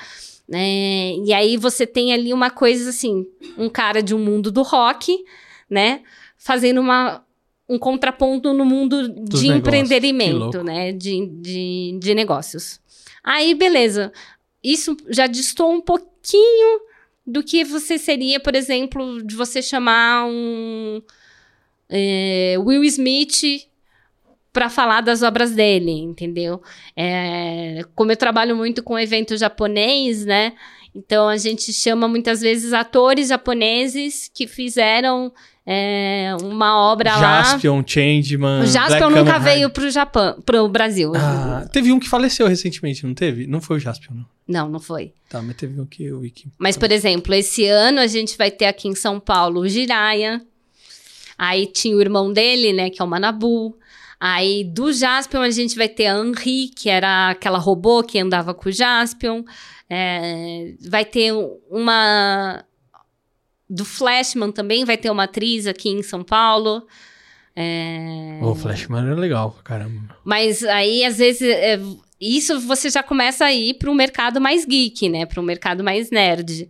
né? 0.47 1.13
e 1.25 1.33
aí 1.33 1.57
você 1.57 1.87
tem 1.87 2.13
ali 2.13 2.31
uma 2.31 2.49
coisa 2.51 2.89
assim, 2.91 3.25
um 3.57 3.67
cara 3.67 4.01
de 4.03 4.13
um 4.13 4.19
mundo 4.19 4.51
do 4.51 4.61
rock, 4.61 5.17
né? 5.69 6.01
Fazendo 6.37 6.79
uma, 6.79 7.23
um 7.67 7.79
contraponto 7.79 8.53
no 8.53 8.63
mundo 8.63 9.09
Dos 9.09 9.41
de 9.41 9.47
negócios. 9.47 9.63
Louco. 10.33 10.63
né? 10.63 10.91
De, 10.91 11.25
de, 11.41 11.97
de 11.99 12.13
negócios. 12.13 12.79
Aí, 13.23 13.55
beleza. 13.55 14.11
Isso 14.63 14.95
já 15.09 15.25
distou 15.25 15.71
um 15.71 15.81
pouquinho 15.81 16.79
do 17.25 17.43
que 17.43 17.63
você 17.63 17.97
seria, 17.97 18.39
por 18.39 18.55
exemplo, 18.55 19.23
de 19.23 19.35
você 19.35 19.61
chamar 19.61 20.25
um 20.27 21.01
é, 21.89 22.55
Will 22.59 22.83
Smith 22.83 23.67
para 24.53 24.69
falar 24.69 25.01
das 25.01 25.21
obras 25.21 25.51
dele, 25.51 25.91
entendeu? 25.91 26.61
É, 26.95 27.81
como 27.93 28.11
eu 28.11 28.15
trabalho 28.15 28.55
muito 28.55 28.81
com 28.81 28.97
evento 28.97 29.35
japonês, 29.35 30.25
né? 30.25 30.53
Então 30.93 31.27
a 31.27 31.35
gente 31.35 31.73
chama 31.73 32.07
muitas 32.07 32.39
vezes 32.39 32.71
atores 32.71 33.27
japoneses 33.27 34.31
que 34.33 34.47
fizeram 34.47 35.33
é, 35.65 36.35
uma 36.43 36.77
obra 36.91 37.15
lá. 37.17 37.43
Jaspion, 37.43 37.83
Changeman. 37.85 38.61
O 38.61 38.67
Jaspion 38.67 39.09
Black 39.09 39.15
nunca 39.15 39.39
veio 39.39 39.69
pro 39.69 39.89
Japão, 39.89 40.39
pro 40.45 40.67
Brasil. 40.69 41.11
Ah, 41.15 41.67
teve 41.71 41.91
um 41.91 41.99
que 41.99 42.07
faleceu 42.07 42.47
recentemente, 42.47 43.05
não 43.05 43.15
teve? 43.15 43.47
Não 43.47 43.59
foi 43.59 43.77
o 43.77 43.79
Jaspion, 43.79 44.13
não. 44.13 44.25
Não, 44.47 44.69
não 44.69 44.79
foi. 44.79 45.13
Tá, 45.27 45.41
mas 45.41 45.55
teve 45.55 45.81
um 45.81 45.85
que 45.85 46.03
eu 46.03 46.19
vi 46.19 46.29
que. 46.29 46.47
Mas, 46.59 46.77
por 46.77 46.91
exemplo, 46.91 47.33
esse 47.33 47.65
ano 47.65 47.99
a 47.99 48.05
gente 48.05 48.37
vai 48.37 48.51
ter 48.51 48.65
aqui 48.65 48.87
em 48.87 48.93
São 48.93 49.19
Paulo 49.19 49.61
o 49.61 49.67
Jiraya. 49.67 50.39
Aí 51.37 51.65
tinha 51.65 51.97
o 51.97 52.01
irmão 52.01 52.31
dele, 52.31 52.71
né, 52.71 52.89
que 52.91 53.01
é 53.01 53.05
o 53.05 53.07
Manabu. 53.07 53.75
Aí 54.19 54.63
do 54.63 54.93
Jaspion 54.93 55.41
a 55.41 55.49
gente 55.49 55.75
vai 55.75 55.89
ter 55.89 56.07
a 56.07 56.17
Henri, 56.19 56.69
que 56.69 56.89
era 56.89 57.31
aquela 57.31 57.57
robô 57.57 58.03
que 58.03 58.19
andava 58.19 58.53
com 58.53 58.69
o 58.69 58.71
Jaspion. 58.71 59.43
É, 59.89 60.73
vai 60.89 61.03
ter 61.03 61.33
uma. 61.69 62.63
Do 63.69 63.83
Flashman 63.85 64.51
também 64.51 64.85
vai 64.85 64.97
ter 64.97 65.09
uma 65.09 65.23
atriz 65.23 65.65
aqui 65.67 65.89
em 65.89 66.03
São 66.03 66.23
Paulo. 66.23 66.85
É, 67.55 68.39
O 68.41 68.53
Flashman 68.53 69.01
era 69.05 69.15
legal, 69.15 69.57
caramba. 69.63 70.17
mas 70.23 70.63
aí, 70.63 71.03
às 71.05 71.17
vezes, 71.17 71.41
é, 71.41 71.79
isso 72.19 72.59
você 72.59 72.89
já 72.89 73.01
começa 73.01 73.45
a 73.45 73.53
ir 73.53 73.75
para 73.75 73.89
um 73.89 73.95
mercado 73.95 74.41
mais 74.41 74.65
geek, 74.65 75.07
né? 75.09 75.25
Para 75.25 75.39
um 75.41 75.45
mercado 75.45 75.83
mais 75.83 76.11
nerd. 76.11 76.69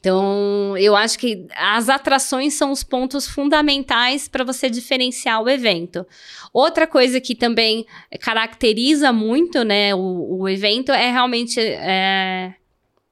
Então, 0.00 0.76
eu 0.78 0.94
acho 0.94 1.18
que 1.18 1.46
as 1.56 1.88
atrações 1.88 2.54
são 2.54 2.70
os 2.70 2.84
pontos 2.84 3.26
fundamentais 3.26 4.28
para 4.28 4.44
você 4.44 4.70
diferenciar 4.70 5.42
o 5.42 5.48
evento. 5.48 6.06
Outra 6.52 6.86
coisa 6.86 7.20
que 7.20 7.34
também 7.34 7.84
caracteriza 8.20 9.12
muito, 9.12 9.64
né, 9.64 9.92
o, 9.96 10.42
o 10.42 10.48
evento 10.48 10.92
é 10.92 11.10
realmente 11.10 11.58
é, 11.58 12.54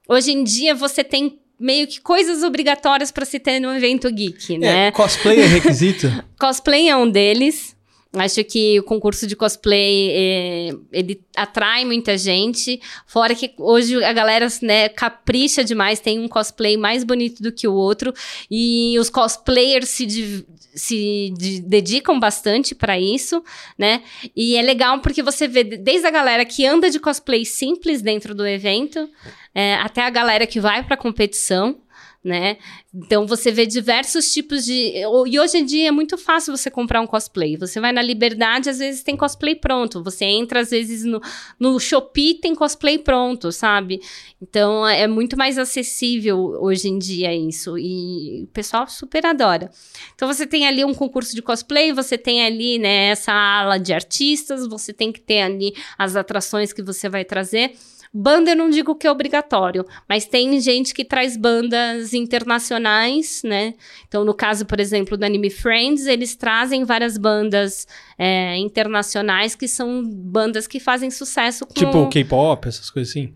hoje 0.09 0.31
em 0.31 0.45
dia 0.45 0.77
você 0.77 1.03
tem 1.03 1.41
meio 1.59 1.87
que 1.87 2.01
coisas 2.01 2.43
obrigatórias 2.43 3.11
para 3.11 3.25
se 3.25 3.39
ter 3.39 3.61
num 3.61 3.75
evento 3.75 4.11
geek, 4.11 4.59
né? 4.59 4.89
É, 4.89 4.91
cosplay 4.91 5.41
é 5.41 5.47
requisito? 5.47 6.07
Cosplay 6.39 6.89
é 6.89 6.97
um 6.97 7.09
deles. 7.09 7.76
Acho 8.19 8.43
que 8.45 8.81
o 8.81 8.83
concurso 8.83 9.27
de 9.27 9.37
cosplay, 9.37 10.11
é, 10.11 10.71
ele 10.91 11.21
atrai 11.37 11.85
muita 11.85 12.17
gente. 12.17 12.81
Fora 13.07 13.35
que 13.35 13.53
hoje 13.59 14.03
a 14.03 14.13
galera 14.13 14.47
né, 14.63 14.89
capricha 14.89 15.63
demais, 15.63 16.01
tem 16.01 16.19
um 16.19 16.27
cosplay 16.29 16.77
mais 16.77 17.05
bonito 17.05 17.43
do 17.43 17.53
que 17.53 17.69
o 17.69 17.75
outro. 17.75 18.15
E 18.51 18.97
os 18.99 19.11
cosplayers 19.11 19.89
se, 19.91 20.07
di- 20.07 20.47
se 20.75 21.33
de- 21.37 21.61
dedicam 21.61 22.19
bastante 22.19 22.75
para 22.75 22.99
isso, 22.99 23.43
né? 23.79 24.03
E 24.35 24.57
é 24.57 24.63
legal 24.63 25.01
porque 25.01 25.23
você 25.23 25.47
vê 25.47 25.63
desde 25.63 26.07
a 26.07 26.11
galera 26.11 26.45
que 26.45 26.65
anda 26.65 26.89
de 26.89 26.99
cosplay 26.99 27.45
simples 27.45 28.01
dentro 28.01 28.35
do 28.35 28.47
evento, 28.47 29.09
é, 29.55 29.75
até 29.75 30.03
a 30.03 30.11
galera 30.11 30.47
que 30.47 30.59
vai 30.59 30.83
para 30.83 30.97
competição, 30.97 31.79
né? 32.27 32.57
Então 32.93 33.25
você 33.25 33.53
vê 33.53 33.65
diversos 33.65 34.33
tipos 34.33 34.65
de. 34.65 34.93
E 35.29 35.39
hoje 35.39 35.59
em 35.59 35.65
dia 35.65 35.89
é 35.89 35.91
muito 35.93 36.19
fácil 36.19 36.55
você 36.57 36.69
comprar 36.69 37.01
um 37.01 37.07
cosplay. 37.07 37.57
Você 37.57 37.79
vai 37.79 37.93
na 37.93 38.03
Liberdade, 38.03 38.69
às 38.69 38.81
vezes 38.81 39.05
tem 39.05 39.17
cosplay 39.17 39.55
pronto. 39.55 40.03
Você 40.03 40.25
entra, 40.25 40.61
às 40.61 40.71
vezes, 40.71 41.05
no, 41.05 41.21
no 41.59 41.79
Shopee 41.79 42.35
tem 42.35 42.53
cosplay 42.53 42.99
pronto, 42.99 43.53
sabe? 43.53 44.01
Então 44.43 44.87
é 44.87 45.07
muito 45.07 45.39
mais 45.39 45.57
acessível 45.57 46.37
hoje 46.61 46.89
em 46.89 46.99
dia 46.99 47.33
isso. 47.33 47.79
E 47.79 48.43
o 48.43 48.47
pessoal 48.49 48.89
super 48.89 49.25
adora. 49.25 49.71
Então 50.17 50.27
você 50.27 50.45
tem 50.45 50.67
ali 50.67 50.85
um 50.85 50.95
concurso 50.95 51.33
de 51.33 51.43
cosplay, 51.43 51.93
você 51.93 52.19
tem 52.19 52.45
ali, 52.45 52.77
né, 52.77 53.11
essa 53.11 53.33
ala 53.33 53.79
de 53.79 53.93
artistas, 53.93 54.67
você 54.67 54.93
tem 54.93 55.13
que 55.13 55.21
ter 55.21 55.43
ali 55.43 55.73
as 55.97 56.17
atrações 56.17 56.73
que 56.73 56.83
você 56.83 57.09
vai 57.09 57.25
trazer. 57.25 57.73
Banda 58.13 58.51
eu 58.51 58.57
não 58.57 58.71
digo 58.71 58.95
que 58.95 59.07
é 59.07 59.11
obrigatório, 59.11 59.85
mas 60.09 60.27
tem 60.27 60.61
gente 60.61 60.95
que 60.95 61.05
traz 61.05 61.37
bandas 61.37 62.15
internacionais, 62.15 63.43
né? 63.45 63.75
Então, 64.07 64.25
no 64.25 64.35
caso, 64.35 64.67
por 64.67 64.81
exemplo, 64.81 65.17
do 65.17 65.25
Anime 65.25 65.51
Friends, 65.51 66.07
eles 66.07 66.35
trazem 66.37 66.85
várias 66.85 67.19
bandas 67.19 67.87
é, 68.19 68.57
internacionais 68.59 69.55
que 69.55 69.69
são 69.69 70.03
bandas 70.05 70.67
que 70.67 70.81
fazem 70.81 71.11
sucesso 71.11 71.67
com... 71.67 71.75
Tipo 71.75 72.09
K-pop, 72.09 72.69
essas 72.69 72.91
coisas 72.91 73.11
assim? 73.11 73.35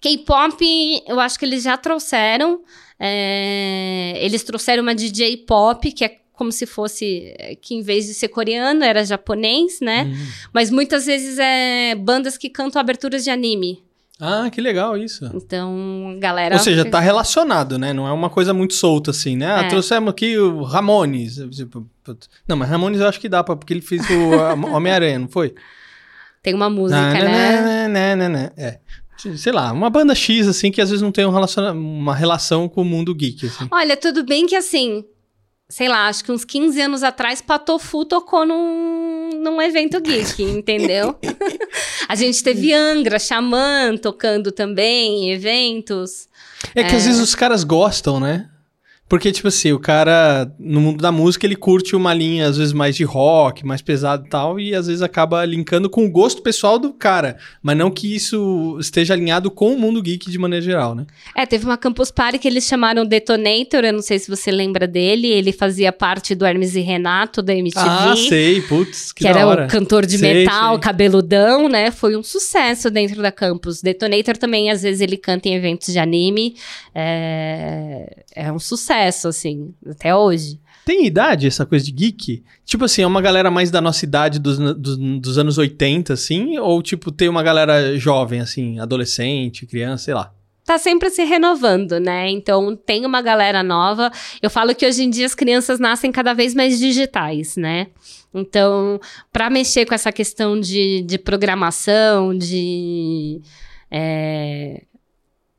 K-pop, 0.00 0.64
eu 1.06 1.20
acho 1.20 1.38
que 1.38 1.44
eles 1.44 1.62
já 1.62 1.76
trouxeram. 1.76 2.62
é, 2.98 4.14
eles 4.20 4.42
trouxeram 4.42 4.82
uma 4.82 4.94
DJ 4.94 5.38
pop, 5.38 5.90
que 5.92 6.04
é 6.04 6.16
como 6.32 6.50
se 6.50 6.66
fosse. 6.66 7.32
é, 7.38 7.54
que 7.54 7.74
em 7.74 7.82
vez 7.82 8.06
de 8.06 8.14
ser 8.14 8.28
coreano, 8.28 8.82
era 8.82 9.04
japonês, 9.04 9.80
né? 9.80 10.04
Hum. 10.04 10.26
Mas 10.52 10.70
muitas 10.70 11.06
vezes 11.06 11.38
é 11.38 11.94
bandas 11.94 12.36
que 12.36 12.50
cantam 12.50 12.80
aberturas 12.80 13.22
de 13.22 13.30
anime. 13.30 13.84
Ah, 14.24 14.48
que 14.50 14.60
legal 14.60 14.96
isso. 14.96 15.28
Então, 15.34 16.16
galera. 16.20 16.54
Ou 16.54 16.60
seja, 16.60 16.84
tá 16.84 17.00
relacionado, 17.00 17.76
né? 17.76 17.92
Não 17.92 18.06
é 18.06 18.12
uma 18.12 18.30
coisa 18.30 18.54
muito 18.54 18.72
solta 18.74 19.10
assim, 19.10 19.36
né? 19.36 19.52
Ah, 19.52 19.62
É. 19.64 19.68
trouxemos 19.68 20.10
aqui 20.10 20.38
o 20.38 20.62
Ramones. 20.62 21.36
Tipo. 21.50 21.84
Não, 22.46 22.56
mas 22.56 22.68
Ramones 22.70 23.00
eu 23.00 23.08
acho 23.08 23.18
que 23.18 23.28
dá 23.28 23.42
pra, 23.42 23.56
porque 23.56 23.72
ele 23.72 23.80
fez 23.80 24.02
o 24.08 24.30
Homem-Aranha, 24.76 25.18
não 25.18 25.28
foi? 25.28 25.52
Tem 26.40 26.54
uma 26.54 26.70
música, 26.70 27.00
na, 27.00 27.12
né? 27.12 27.88
na, 27.88 28.16
na, 28.16 28.28
na. 28.28 28.52
É. 28.56 28.78
Sei 29.36 29.52
lá, 29.52 29.72
uma 29.72 29.90
banda 29.90 30.14
X, 30.14 30.48
assim, 30.48 30.70
que 30.72 30.80
às 30.80 30.90
vezes 30.90 31.02
não 31.02 31.12
tem 31.12 31.24
um 31.26 31.30
relaciona- 31.30 31.72
uma 31.72 32.14
relação 32.14 32.68
com 32.68 32.82
o 32.82 32.84
mundo 32.84 33.14
geek, 33.14 33.46
assim. 33.46 33.68
Olha, 33.70 33.96
tudo 33.96 34.24
bem 34.24 34.46
que 34.46 34.56
assim. 34.56 35.04
Sei 35.72 35.88
lá, 35.88 36.06
acho 36.06 36.22
que 36.22 36.30
uns 36.30 36.44
15 36.44 36.78
anos 36.82 37.02
atrás, 37.02 37.40
Patofu 37.40 38.04
tocou 38.04 38.44
num, 38.44 39.30
num 39.42 39.62
evento 39.62 39.98
geek, 40.02 40.42
entendeu? 40.44 41.16
A 42.06 42.14
gente 42.14 42.44
teve 42.44 42.74
Angra, 42.74 43.18
Xamã 43.18 43.96
tocando 43.96 44.52
também 44.52 45.24
em 45.24 45.32
eventos. 45.32 46.28
É 46.74 46.84
que 46.84 46.94
às 46.94 47.06
vezes 47.06 47.18
os 47.22 47.34
caras 47.34 47.64
gostam, 47.64 48.20
né? 48.20 48.50
Porque, 49.12 49.30
tipo 49.30 49.48
assim, 49.48 49.72
o 49.72 49.78
cara, 49.78 50.50
no 50.58 50.80
mundo 50.80 51.02
da 51.02 51.12
música, 51.12 51.44
ele 51.44 51.54
curte 51.54 51.94
uma 51.94 52.14
linha, 52.14 52.46
às 52.46 52.56
vezes, 52.56 52.72
mais 52.72 52.96
de 52.96 53.04
rock, 53.04 53.62
mais 53.62 53.82
pesado 53.82 54.24
e 54.24 54.30
tal, 54.30 54.58
e 54.58 54.74
às 54.74 54.86
vezes 54.86 55.02
acaba 55.02 55.44
linkando 55.44 55.90
com 55.90 56.06
o 56.06 56.10
gosto 56.10 56.40
pessoal 56.40 56.78
do 56.78 56.94
cara. 56.94 57.36
Mas 57.62 57.76
não 57.76 57.90
que 57.90 58.16
isso 58.16 58.78
esteja 58.80 59.12
alinhado 59.12 59.50
com 59.50 59.74
o 59.74 59.78
mundo 59.78 60.00
geek 60.00 60.30
de 60.30 60.38
maneira 60.38 60.64
geral, 60.64 60.94
né? 60.94 61.04
É, 61.36 61.44
teve 61.44 61.66
uma 61.66 61.76
Campus 61.76 62.10
Party 62.10 62.38
que 62.38 62.48
eles 62.48 62.64
chamaram 62.64 63.04
Detonator, 63.04 63.84
eu 63.84 63.92
não 63.92 64.00
sei 64.00 64.18
se 64.18 64.30
você 64.30 64.50
lembra 64.50 64.86
dele, 64.86 65.26
ele 65.26 65.52
fazia 65.52 65.92
parte 65.92 66.34
do 66.34 66.46
Hermes 66.46 66.74
e 66.74 66.80
Renato 66.80 67.42
da 67.42 67.54
MTV. 67.54 67.86
Ah, 67.86 68.14
sei, 68.16 68.62
putz, 68.62 69.12
que, 69.12 69.24
que 69.24 69.28
era 69.28 69.46
o 69.46 69.68
cantor 69.68 70.06
de 70.06 70.16
Sei, 70.16 70.44
metal, 70.44 70.72
sei. 70.72 70.80
cabeludão, 70.80 71.68
né? 71.68 71.90
Foi 71.90 72.16
um 72.16 72.22
sucesso 72.22 72.90
dentro 72.90 73.20
da 73.20 73.30
campus. 73.30 73.82
Detonator 73.82 74.38
também, 74.38 74.70
às 74.70 74.80
vezes, 74.80 75.02
ele 75.02 75.18
canta 75.18 75.50
em 75.50 75.54
eventos 75.54 75.92
de 75.92 75.98
anime. 75.98 76.56
É, 76.94 78.24
é 78.34 78.50
um 78.50 78.58
sucesso, 78.58 79.01
assim, 79.06 79.74
até 79.86 80.14
hoje. 80.14 80.60
Tem 80.84 81.06
idade 81.06 81.46
essa 81.46 81.64
coisa 81.64 81.84
de 81.84 81.92
geek? 81.92 82.42
Tipo 82.64 82.84
assim, 82.84 83.02
é 83.02 83.06
uma 83.06 83.22
galera 83.22 83.50
mais 83.50 83.70
da 83.70 83.80
nossa 83.80 84.04
idade 84.04 84.38
dos, 84.38 84.58
dos, 84.58 84.96
dos 84.96 85.38
anos 85.38 85.56
80, 85.58 86.12
assim? 86.12 86.58
Ou, 86.58 86.82
tipo, 86.82 87.12
tem 87.12 87.28
uma 87.28 87.42
galera 87.42 87.96
jovem, 87.96 88.40
assim, 88.40 88.80
adolescente, 88.80 89.66
criança, 89.66 90.04
sei 90.04 90.14
lá? 90.14 90.32
Tá 90.64 90.78
sempre 90.78 91.10
se 91.10 91.24
renovando, 91.24 91.98
né? 91.98 92.30
Então 92.30 92.76
tem 92.76 93.04
uma 93.04 93.20
galera 93.20 93.62
nova. 93.62 94.10
Eu 94.40 94.48
falo 94.48 94.74
que 94.74 94.86
hoje 94.86 95.02
em 95.02 95.10
dia 95.10 95.26
as 95.26 95.34
crianças 95.34 95.80
nascem 95.80 96.12
cada 96.12 96.32
vez 96.34 96.54
mais 96.54 96.78
digitais, 96.78 97.56
né? 97.56 97.88
Então, 98.32 99.00
para 99.32 99.50
mexer 99.50 99.84
com 99.84 99.94
essa 99.94 100.12
questão 100.12 100.58
de, 100.58 101.02
de 101.02 101.18
programação, 101.18 102.36
de 102.36 103.40
é, 103.90 104.82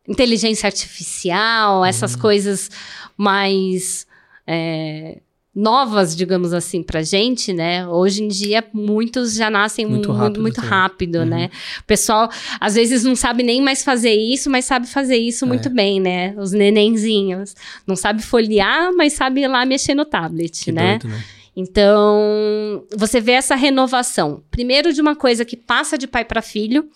inteligência 0.08 0.68
artificial, 0.68 1.84
essas 1.86 2.16
coisas 2.16 2.70
mais 3.18 4.06
é, 4.46 5.20
novas, 5.56 6.16
digamos 6.16 6.52
assim, 6.52 6.82
pra 6.82 7.02
gente, 7.04 7.54
né? 7.54 7.88
Hoje 7.88 8.24
em 8.24 8.28
dia, 8.28 8.64
muitos 8.74 9.36
já 9.36 9.50
nascem 9.50 9.86
Muito 9.86 10.12
rápido 10.12 10.42
muito 10.42 10.56
também. 10.56 10.70
rápido, 10.70 11.16
Uhum. 11.20 11.26
né? 11.26 11.50
O 11.80 11.84
pessoal, 11.84 12.30
às 12.60 12.74
vezes, 12.76 13.04
não 13.04 13.16
sabe 13.16 13.44
nem 13.44 13.62
mais 13.62 13.84
fazer 13.84 14.14
isso, 14.14 14.50
mas 14.50 14.66
sabe 14.66 14.88
fazer 14.88 15.16
isso 15.18 15.46
muito 15.46 15.70
bem, 15.70 16.00
né? 16.00 16.34
Os 16.38 16.52
nenenzinhos. 16.52 17.56
Não 17.88 17.96
sabe 17.96 18.22
folhear, 18.24 18.92
mas 18.96 19.14
sabe 19.14 19.42
ir 19.42 19.48
lá 19.48 19.66
mexer 19.66 19.94
no 19.96 20.06
tablet, 20.06 20.66
Que 20.66 20.72
né? 20.72 20.98
doido, 20.98 21.08
né? 21.14 21.24
Então, 21.56 22.84
você 22.98 23.22
vê 23.22 23.34
essa 23.34 23.54
renovação. 23.56 24.44
Primeiro 24.50 24.92
de 24.92 25.00
uma 25.02 25.16
coisa 25.16 25.46
que 25.46 25.56
passa 25.56 25.98
de 26.00 26.08
pai 26.08 26.26
para 26.26 26.42
filho. 26.42 26.90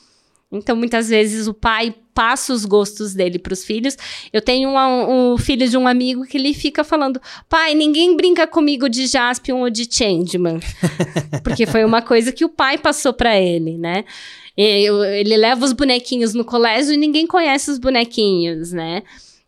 Então, 0.52 0.76
muitas 0.76 1.10
vezes 1.10 1.48
o 1.48 1.54
pai 1.54 1.94
passa 2.14 2.54
os 2.54 2.66
gostos 2.66 3.14
dele 3.14 3.38
para 3.38 3.54
os 3.54 3.66
filhos. 3.66 3.98
Eu 4.32 4.42
tenho 4.42 4.70
um, 4.70 5.34
um 5.34 5.38
filho 5.38 5.68
de 5.70 5.78
um 5.78 5.88
amigo 5.88 6.26
que 6.26 6.38
ele 6.38 6.54
fica 6.54 6.84
falando: 6.84 7.22
pai, 7.50 7.76
ninguém 7.76 8.16
brinca 8.16 8.48
comigo 8.48 8.90
de 8.90 9.08
Jaspion 9.08 9.60
ou 9.60 9.70
de 9.70 9.88
Changeman. 9.92 10.60
Porque 11.44 11.66
foi 11.66 11.84
uma 11.84 12.02
coisa 12.02 12.32
que 12.32 12.46
o 12.46 12.50
pai 12.50 12.78
passou 12.78 13.14
para 13.14 13.38
ele, 13.40 13.78
né? 13.78 14.06
Ele 14.56 15.38
leva 15.38 15.64
os 15.64 15.74
bonequinhos 15.74 16.34
no 16.34 16.44
colégio 16.44 16.94
e 16.94 16.98
ninguém 16.98 17.28
conhece 17.28 17.70
os 17.70 17.78
bonequinhos, 17.78 18.72
né? 18.72 19.04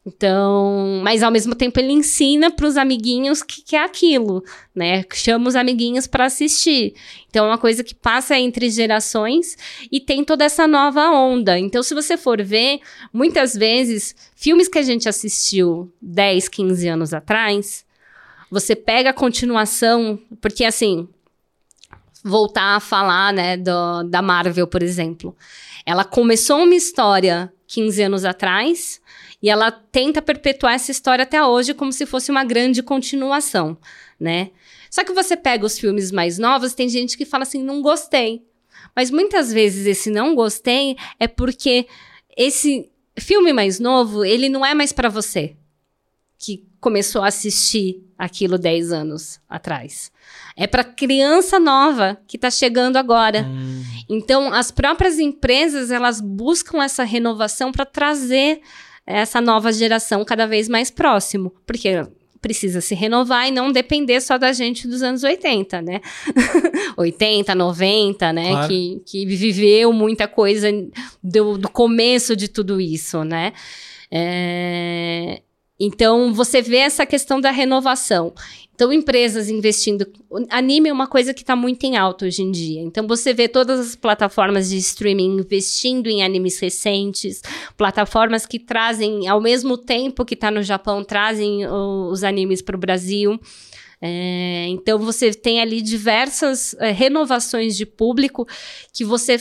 Então, 0.10 1.02
mas 1.04 1.22
ao 1.22 1.32
mesmo 1.32 1.54
tempo 1.54 1.80
ele 1.80 1.93
ensina 1.93 2.50
para 2.50 2.65
os 2.65 2.78
amiguinhos 2.78 3.43
que, 3.43 3.62
que 3.62 3.76
é 3.76 3.84
aquilo, 3.84 4.43
né? 4.74 5.06
Chama 5.13 5.48
os 5.48 5.56
amiguinhos 5.56 6.08
para 6.08 6.26
assistir. 6.26 6.95
Então, 7.30 7.45
é 7.45 7.50
uma 7.50 7.58
coisa 7.60 7.84
que 7.84 7.93
passa 7.93 8.38
entre 8.38 8.69
gerações 8.72 9.56
e 9.91 10.00
tem 10.00 10.24
toda 10.24 10.43
essa 10.43 10.67
nova 10.67 11.12
onda. 11.12 11.60
Então, 11.60 11.84
se 11.84 11.93
você 11.93 12.17
for 12.17 12.41
ver, 12.41 12.80
muitas 13.13 13.54
vezes, 13.54 14.15
filmes 14.36 14.67
que 14.67 14.80
a 14.80 14.84
gente 14.84 15.08
assistiu 15.08 15.91
10, 16.02 16.50
15 16.50 16.88
anos 16.88 17.13
atrás, 17.13 17.86
você 18.50 18.76
pega 18.76 19.12
a 19.12 19.13
continuação, 19.13 20.19
porque 20.41 20.65
assim, 20.65 21.08
voltar 22.24 22.78
a 22.78 22.80
falar, 22.80 23.32
né, 23.32 23.58
do, 23.58 24.04
da 24.04 24.24
Marvel, 24.24 24.65
por 24.65 24.82
exemplo. 24.82 25.36
Ela 25.86 26.04
começou 26.04 26.63
uma 26.63 26.76
história 26.76 27.54
15 27.67 28.02
anos 28.02 28.26
atrás 28.26 28.99
e 29.41 29.49
ela 29.49 29.71
tenta 29.71 30.21
perpetuar 30.21 30.73
essa 30.73 30.91
história 30.91 31.23
até 31.23 31.43
hoje 31.43 31.73
como 31.73 31.91
se 31.91 32.06
fosse 32.06 32.30
uma 32.30 32.43
grande 32.43 32.84
continuação, 32.84 33.78
né? 34.19 34.52
Só 34.89 35.04
que 35.04 35.13
você 35.13 35.38
pega 35.38 35.65
os 35.65 35.78
filmes 35.80 36.12
mais 36.12 36.38
novos, 36.38 36.73
tem 36.73 36.89
gente 36.89 37.17
que 37.17 37.25
fala 37.25 37.43
assim, 37.43 37.63
não 37.63 37.82
gostei. 37.82 38.43
Mas 38.95 39.12
muitas 39.12 39.54
vezes 39.54 39.86
esse 39.86 40.10
não 40.10 40.36
gostei 40.36 40.97
é 41.19 41.28
porque 41.28 41.88
esse 42.36 42.89
filme 43.17 43.54
mais 43.54 43.80
novo, 43.80 44.25
ele 44.25 44.49
não 44.49 44.65
é 44.65 44.73
mais 44.73 44.91
para 44.91 45.10
você 45.10 45.56
que 46.38 46.65
começou 46.80 47.21
a 47.21 47.28
assistir 47.28 48.02
aquilo 48.17 48.58
10 48.58 48.93
anos 48.93 49.39
atrás. 49.49 50.12
É 50.56 50.65
para 50.65 50.84
criança 50.84 51.60
nova 51.60 52.17
que 52.28 52.38
está 52.38 52.49
chegando 52.49 52.95
agora. 52.97 53.43
Hum, 53.43 53.84
Então, 54.10 54.54
as 54.54 54.71
próprias 54.71 55.19
empresas, 55.19 55.91
elas 55.91 56.21
buscam 56.21 56.82
essa 56.82 57.04
renovação 57.04 57.71
para 57.71 57.86
trazer 57.86 58.62
essa 59.10 59.41
nova 59.41 59.74
geração 59.74 60.24
cada 60.24 60.45
vez 60.45 60.69
mais 60.69 60.91
próximo, 60.91 61.52
porque 61.65 62.06
precisa 62.39 62.80
se 62.80 62.95
renovar 62.95 63.48
e 63.48 63.52
não 63.52 63.72
depender 63.72 64.22
só 64.22 64.38
da 64.38 64.54
gente 64.54 64.88
dos 64.88 65.02
anos 65.02 65.24
80, 65.24 65.82
né? 65.82 66.00
80, 66.95 67.54
90, 67.54 68.34
né? 68.34 68.52
Claro. 68.52 68.67
Que, 68.67 69.02
que 69.06 69.26
viveu 69.26 69.91
muita 69.91 70.28
coisa 70.28 70.69
do, 71.22 71.58
do 71.58 71.69
começo 71.69 72.36
de 72.36 72.48
tudo 72.48 72.80
isso, 72.80 73.24
né? 73.24 73.52
É, 74.12 75.41
Então, 75.80 76.34
você 76.34 76.62
vê 76.62 76.78
essa 76.78 77.06
questão 77.06 77.39
da 77.39 77.52
renovação. 77.52 78.34
Então, 78.76 78.94
empresas 78.94 79.50
investindo. 79.50 80.06
Anime 80.50 80.89
é 80.89 80.94
uma 80.94 81.08
coisa 81.08 81.34
que 81.34 81.42
está 81.42 81.56
muito 81.56 81.84
em 81.86 81.98
alta 81.98 82.26
hoje 82.26 82.42
em 82.42 82.52
dia. 82.52 82.82
Então, 82.82 83.08
você 83.08 83.34
vê 83.34 83.48
todas 83.48 83.80
as 83.80 83.96
plataformas 83.96 84.70
de 84.70 84.78
streaming 84.78 85.38
investindo 85.38 86.08
em 86.08 86.24
animes 86.24 86.60
recentes, 86.60 87.42
plataformas 87.78 88.46
que 88.46 88.58
trazem, 88.58 89.28
ao 89.28 89.42
mesmo 89.42 89.78
tempo 89.78 90.26
que 90.26 90.34
está 90.34 90.50
no 90.50 90.63
Japão, 90.63 91.04
trazem 91.04 91.68
os 91.68 92.24
animes 92.24 92.62
para 92.62 92.76
o 92.76 92.80
Brasil. 92.80 93.39
É, 94.02 94.65
então, 94.70 94.98
você 94.98 95.34
tem 95.34 95.62
ali 95.62 95.82
diversas 95.82 96.74
é, 96.76 96.92
renovações 96.92 97.76
de 97.76 97.86
público 97.86 98.48
que 98.94 99.04
você 99.04 99.38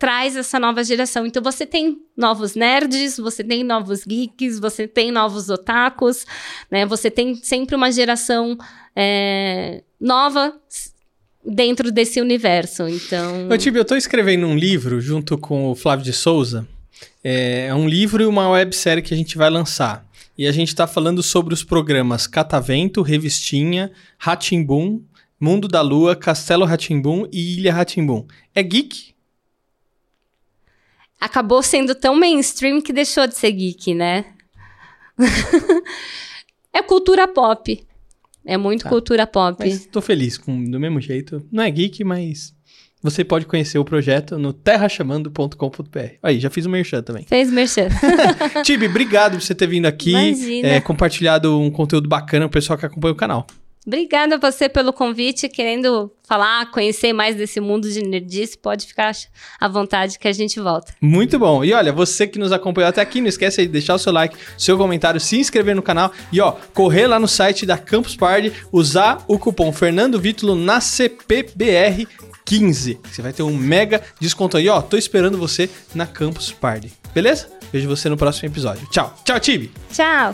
traz 0.00 0.34
essa 0.34 0.58
nova 0.58 0.82
geração. 0.82 1.26
Então, 1.26 1.42
você 1.42 1.66
tem 1.66 1.98
novos 2.16 2.54
nerds, 2.54 3.18
você 3.18 3.44
tem 3.44 3.62
novos 3.62 4.02
geeks, 4.02 4.58
você 4.58 4.88
tem 4.88 5.12
novos 5.12 5.50
otakus, 5.50 6.26
né? 6.70 6.86
Você 6.86 7.10
tem 7.10 7.34
sempre 7.34 7.76
uma 7.76 7.92
geração 7.92 8.56
é, 8.96 9.82
nova 10.00 10.58
dentro 11.44 11.92
desse 11.92 12.18
universo. 12.18 12.88
Então, 12.88 13.50
Ô, 13.50 13.58
Tibi, 13.58 13.78
eu 13.78 13.84
tô 13.84 13.94
escrevendo 13.94 14.46
um 14.46 14.56
livro 14.56 15.02
junto 15.02 15.36
com 15.36 15.70
o 15.70 15.74
Flávio 15.74 16.04
de 16.04 16.14
Souza. 16.14 16.66
É 17.22 17.66
é 17.66 17.74
um 17.74 17.86
livro 17.86 18.22
e 18.22 18.26
uma 18.26 18.48
websérie 18.48 19.02
que 19.02 19.12
a 19.12 19.16
gente 19.16 19.36
vai 19.36 19.50
lançar. 19.50 20.08
E 20.36 20.46
a 20.46 20.52
gente 20.52 20.74
tá 20.74 20.86
falando 20.86 21.22
sobre 21.22 21.52
os 21.52 21.62
programas 21.62 22.26
Catavento, 22.26 23.02
Revistinha, 23.02 23.92
Ratimbum, 24.16 25.02
Mundo 25.38 25.68
da 25.68 25.82
Lua, 25.82 26.16
Castelo 26.16 26.64
Ratimbum 26.64 27.26
e 27.30 27.58
Ilha 27.58 27.74
Ratimbum. 27.74 28.26
É 28.54 28.62
geek? 28.62 29.09
Acabou 31.20 31.62
sendo 31.62 31.94
tão 31.94 32.14
mainstream 32.16 32.80
que 32.80 32.92
deixou 32.92 33.26
de 33.26 33.34
ser 33.36 33.52
geek, 33.52 33.94
né? 33.94 34.24
é 36.72 36.82
cultura 36.82 37.28
pop. 37.28 37.84
É 38.44 38.56
muito 38.56 38.84
Tá. 38.84 38.88
cultura 38.88 39.26
pop. 39.26 39.56
Mas 39.58 39.86
tô 39.86 40.00
feliz 40.00 40.38
com 40.38 40.64
do 40.64 40.80
mesmo 40.80 41.00
jeito. 41.00 41.46
Não 41.52 41.62
é 41.62 41.70
geek, 41.70 42.02
mas 42.02 42.54
você 43.02 43.22
pode 43.24 43.46
conhecer 43.46 43.78
o 43.78 43.84
projeto 43.84 44.38
no 44.38 44.52
terrachamando.com.br. 44.52 45.98
Aí, 46.22 46.40
já 46.40 46.50
fiz 46.50 46.66
o 46.66 46.70
merchan 46.70 47.02
também. 47.02 47.24
Fez 47.24 47.50
merchan. 47.50 47.88
Tibi, 48.64 48.86
obrigado 48.86 49.32
por 49.32 49.42
você 49.42 49.54
ter 49.54 49.66
vindo 49.66 49.86
aqui, 49.86 50.10
Imagina. 50.10 50.68
é, 50.68 50.80
compartilhado 50.80 51.58
um 51.58 51.70
conteúdo 51.70 52.08
bacana 52.08 52.46
pro 52.48 52.58
pessoal 52.60 52.78
que 52.78 52.86
acompanha 52.86 53.12
o 53.12 53.16
canal. 53.16 53.46
Obrigada 53.90 54.36
a 54.36 54.38
você 54.38 54.68
pelo 54.68 54.92
convite, 54.92 55.48
querendo 55.48 56.12
falar, 56.22 56.70
conhecer 56.70 57.12
mais 57.12 57.34
desse 57.34 57.58
mundo 57.58 57.90
de 57.90 58.00
nerdice, 58.00 58.56
pode 58.56 58.86
ficar 58.86 59.10
à 59.58 59.66
vontade 59.66 60.16
que 60.16 60.28
a 60.28 60.32
gente 60.32 60.60
volta. 60.60 60.94
Muito 61.00 61.36
bom. 61.40 61.64
E 61.64 61.72
olha, 61.72 61.92
você 61.92 62.24
que 62.24 62.38
nos 62.38 62.52
acompanhou 62.52 62.88
até 62.88 63.00
aqui, 63.00 63.20
não 63.20 63.26
esquece 63.26 63.62
de 63.62 63.66
deixar 63.66 63.96
o 63.96 63.98
seu 63.98 64.12
like, 64.12 64.36
seu 64.56 64.78
comentário, 64.78 65.18
se 65.18 65.40
inscrever 65.40 65.74
no 65.74 65.82
canal 65.82 66.12
e 66.30 66.40
ó, 66.40 66.52
correr 66.72 67.08
lá 67.08 67.18
no 67.18 67.26
site 67.26 67.66
da 67.66 67.76
Campus 67.76 68.14
Party, 68.14 68.52
usar 68.70 69.24
o 69.26 69.36
cupom 69.40 69.72
Fernando 69.72 70.20
Vítulo 70.20 70.54
na 70.54 70.80
CPBR 70.80 72.06
15. 72.44 73.00
Você 73.10 73.22
vai 73.22 73.32
ter 73.32 73.42
um 73.42 73.56
mega 73.56 74.00
desconto 74.20 74.56
aí, 74.56 74.68
ó. 74.68 74.80
Tô 74.80 74.96
esperando 74.96 75.36
você 75.36 75.68
na 75.96 76.06
Campus 76.06 76.52
Party. 76.52 76.92
Beleza? 77.12 77.48
Vejo 77.72 77.88
você 77.88 78.08
no 78.08 78.16
próximo 78.16 78.48
episódio. 78.48 78.86
Tchau. 78.92 79.12
Tchau, 79.24 79.40
Tibi. 79.40 79.72
Tchau! 79.92 80.32